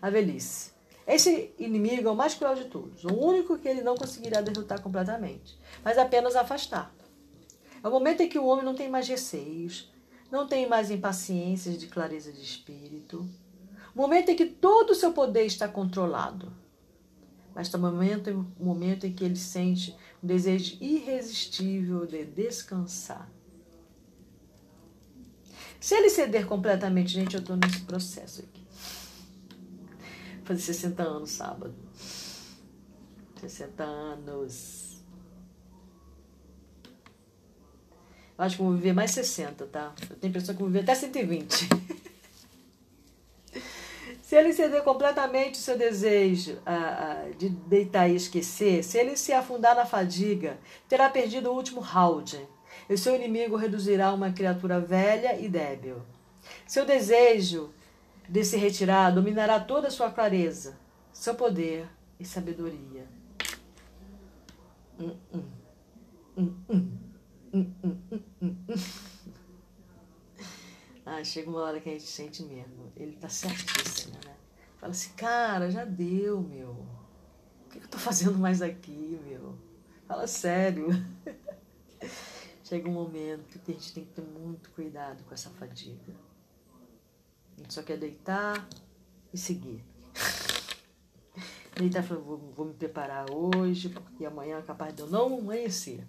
[0.00, 0.72] A velhice.
[1.06, 4.80] Esse inimigo é o mais cruel de todos, o único que ele não conseguirá derrotar
[4.80, 6.94] completamente, mas apenas afastar.
[7.82, 9.92] É o momento em que o homem não tem mais receios,
[10.30, 13.28] não tem mais impaciências de clareza de espírito,
[13.94, 16.50] o momento em que todo o seu poder está controlado,
[17.54, 23.30] mas é o momento, o momento em que ele sente um desejo irresistível de descansar
[25.84, 28.66] se ele ceder completamente, gente, eu estou nesse processo aqui.
[30.38, 31.74] Vou fazer 60 anos sábado.
[33.38, 35.04] 60 anos.
[38.38, 39.94] Eu acho que vou viver mais 60, tá?
[40.08, 41.68] Eu tenho pessoa que vou viver até 120.
[44.22, 46.62] se ele ceder completamente o seu desejo
[47.36, 50.58] de deitar e esquecer, se ele se afundar na fadiga,
[50.88, 52.53] terá perdido o último round
[52.88, 56.02] e seu inimigo reduzirá uma criatura velha e débil.
[56.66, 57.72] Seu desejo
[58.28, 60.78] de se retirar dominará toda a sua clareza,
[61.12, 61.86] seu poder
[62.18, 63.06] e sabedoria.
[71.04, 72.92] Mas chega uma hora que a gente sente mesmo.
[72.96, 74.34] Ele tá certíssimo, né?
[74.78, 76.70] Fala assim, cara, já deu, meu.
[77.66, 79.58] O que eu tô fazendo mais aqui, meu?
[80.06, 80.88] Fala sério.
[82.64, 86.14] Chega um momento que a gente tem que ter muito cuidado com essa fadiga.
[87.56, 88.66] A gente só quer deitar
[89.32, 89.84] e seguir.
[91.76, 96.06] Deitar falar, vou, vou me preparar hoje, porque amanhã é capaz de eu não amanhecer.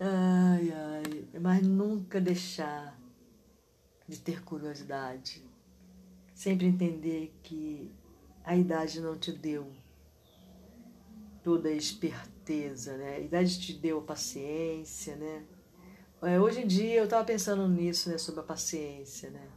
[0.00, 2.98] Ai, ai, mas nunca deixar
[4.08, 5.44] de ter curiosidade.
[6.34, 7.94] Sempre entender que
[8.42, 9.70] a idade não te deu
[11.44, 13.16] toda a esperteza, né?
[13.16, 15.42] A idade te deu paciência, né?
[16.22, 18.18] É, hoje em dia eu estava pensando nisso, né?
[18.18, 19.48] Sobre a paciência, né?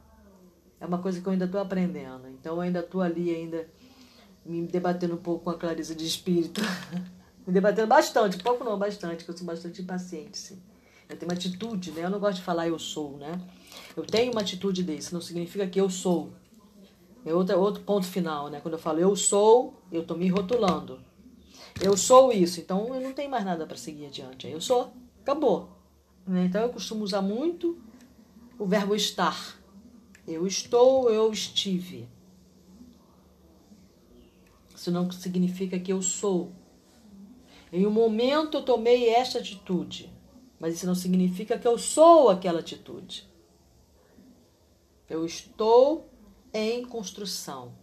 [0.79, 2.27] É uma coisa que eu ainda estou aprendendo.
[2.27, 3.67] Então eu ainda estou ali ainda
[4.45, 6.61] me debatendo um pouco com a clareza de espírito.
[7.45, 10.61] me debatendo bastante, pouco não, bastante, que eu sou bastante impaciente, sim.
[11.07, 12.05] Eu tenho uma atitude, né?
[12.05, 13.41] Eu não gosto de falar eu sou, né?
[13.95, 16.33] Eu tenho uma atitude desse, não significa que eu sou.
[17.25, 18.61] É outro, outro ponto final, né?
[18.61, 21.08] Quando eu falo eu sou, eu estou me rotulando.
[21.81, 24.47] Eu sou isso, então eu não tenho mais nada para seguir adiante.
[24.47, 24.91] Eu sou,
[25.21, 25.69] acabou.
[26.27, 26.45] Né?
[26.45, 27.81] Então eu costumo usar muito
[28.57, 29.57] o verbo estar.
[30.27, 32.07] Eu estou, eu estive.
[34.75, 36.51] Isso não significa que eu sou.
[37.71, 40.11] Em um momento eu tomei esta atitude,
[40.59, 43.25] mas isso não significa que eu sou aquela atitude.
[45.09, 46.09] Eu estou
[46.53, 47.73] em construção.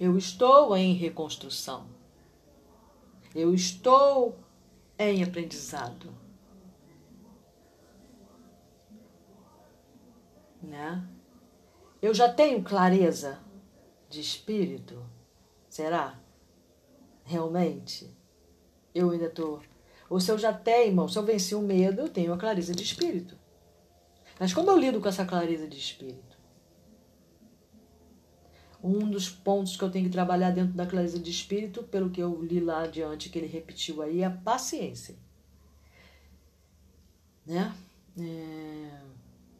[0.00, 1.86] Eu estou em reconstrução.
[3.34, 4.38] Eu estou
[4.98, 6.12] em aprendizado.
[10.62, 11.02] Né?
[12.00, 13.40] Eu já tenho clareza
[14.08, 15.02] de espírito?
[15.68, 16.20] Será?
[17.24, 18.14] Realmente?
[18.94, 19.62] Eu ainda estou.
[20.10, 22.74] Ou se eu já tenho, irmão, se eu venci o medo, eu tenho a clareza
[22.74, 23.36] de espírito.
[24.38, 26.31] Mas como eu lido com essa clareza de espírito?
[28.82, 32.20] Um dos pontos que eu tenho que trabalhar dentro da clareza de espírito, pelo que
[32.20, 35.14] eu li lá adiante, que ele repetiu aí, é a paciência.
[37.46, 37.72] Né?
[38.18, 39.00] É,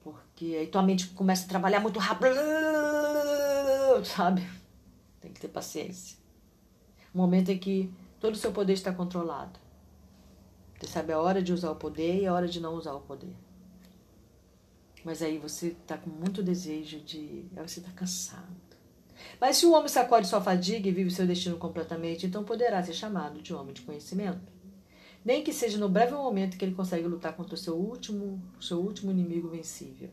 [0.02, 2.34] porque aí tua mente começa a trabalhar muito rápido,
[4.04, 4.48] sabe?
[5.20, 6.18] Tem que ter paciência.
[7.14, 9.60] Um momento em que todo o seu poder está controlado.
[10.80, 13.00] Você sabe a hora de usar o poder e a hora de não usar o
[13.00, 13.36] poder.
[15.04, 17.46] Mas aí você está com muito desejo de.
[17.56, 18.71] Aí você está cansado
[19.40, 22.94] mas se o homem sacode sua fadiga e vive seu destino completamente, então poderá ser
[22.94, 24.52] chamado de homem de conhecimento.
[25.24, 28.78] Nem que seja no breve momento que ele consegue lutar contra o seu último, seu
[28.80, 30.10] último inimigo vencível.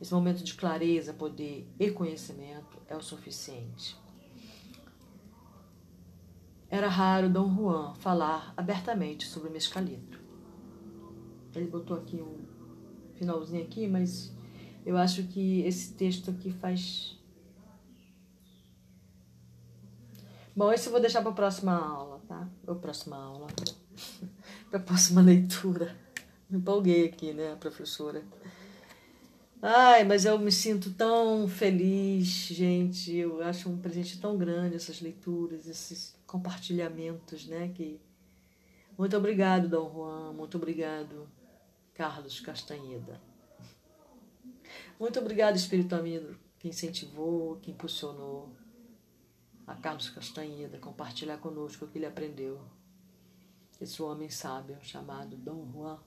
[0.00, 3.96] Esse momento de clareza, poder e conhecimento é o suficiente.
[6.70, 10.20] Era raro Dom Juan falar abertamente sobre Mescalito.
[11.54, 12.36] Ele botou aqui um
[13.14, 14.32] finalzinho aqui, mas
[14.84, 17.17] eu acho que esse texto aqui faz
[20.58, 22.48] Bom, esse eu vou deixar para a próxima aula, tá?
[22.66, 23.46] Ou próxima aula.
[24.68, 25.96] para a próxima leitura.
[26.50, 28.24] Me empolguei aqui, né, professora?
[29.62, 33.14] Ai, mas eu me sinto tão feliz, gente.
[33.14, 37.70] Eu acho um presente tão grande essas leituras, esses compartilhamentos, né?
[37.72, 38.00] Que...
[38.98, 40.32] Muito obrigado, Dom Juan.
[40.32, 41.28] Muito obrigado,
[41.94, 43.20] Carlos Castanheda.
[44.98, 48.57] Muito obrigado, Espírito Amigo, que incentivou, que impulsionou
[49.68, 52.58] a Carlos Castanheda compartilhar conosco o que ele aprendeu.
[53.78, 55.98] Esse homem sábio chamado Dom Juan.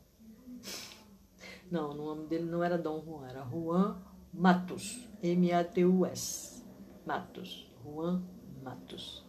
[1.70, 4.02] Não, o nome dele não era Dom Juan, era Juan
[4.34, 5.08] Matos.
[5.22, 6.64] M-A-T-U-S.
[7.06, 7.72] Matos.
[7.86, 8.24] Juan
[8.64, 9.24] Matos.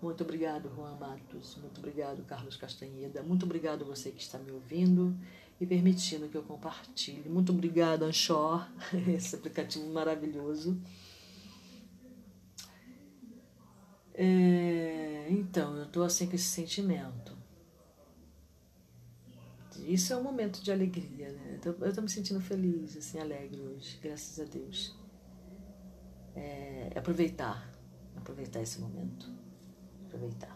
[0.00, 1.56] Muito obrigado, Juan Matos.
[1.56, 3.22] Muito obrigado, Carlos Castanheda.
[3.22, 5.14] Muito obrigado você que está me ouvindo
[5.60, 7.28] e permitindo que eu compartilhe.
[7.28, 8.66] Muito obrigado, Anchor,
[9.14, 10.80] esse aplicativo maravilhoso.
[14.22, 17.34] É, então, eu estou assim com esse sentimento.
[19.88, 21.58] Isso é um momento de alegria, né?
[21.64, 24.94] Eu estou me sentindo feliz, assim, alegre hoje, graças a Deus.
[26.36, 27.74] É, aproveitar,
[28.14, 29.26] aproveitar esse momento.
[30.04, 30.54] Aproveitar.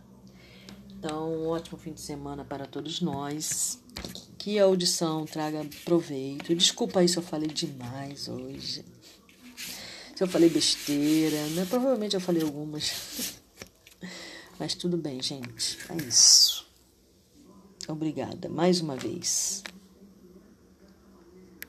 [0.90, 3.82] Então, um ótimo fim de semana para todos nós.
[4.36, 6.54] Que a audição traga proveito.
[6.54, 8.84] Desculpa aí se eu falei demais hoje.
[10.14, 11.64] Se eu falei besteira, né?
[11.64, 13.38] Provavelmente eu falei algumas.
[14.58, 15.78] Mas tudo bem, gente.
[15.90, 16.66] É isso.
[17.88, 19.62] Obrigada mais uma vez.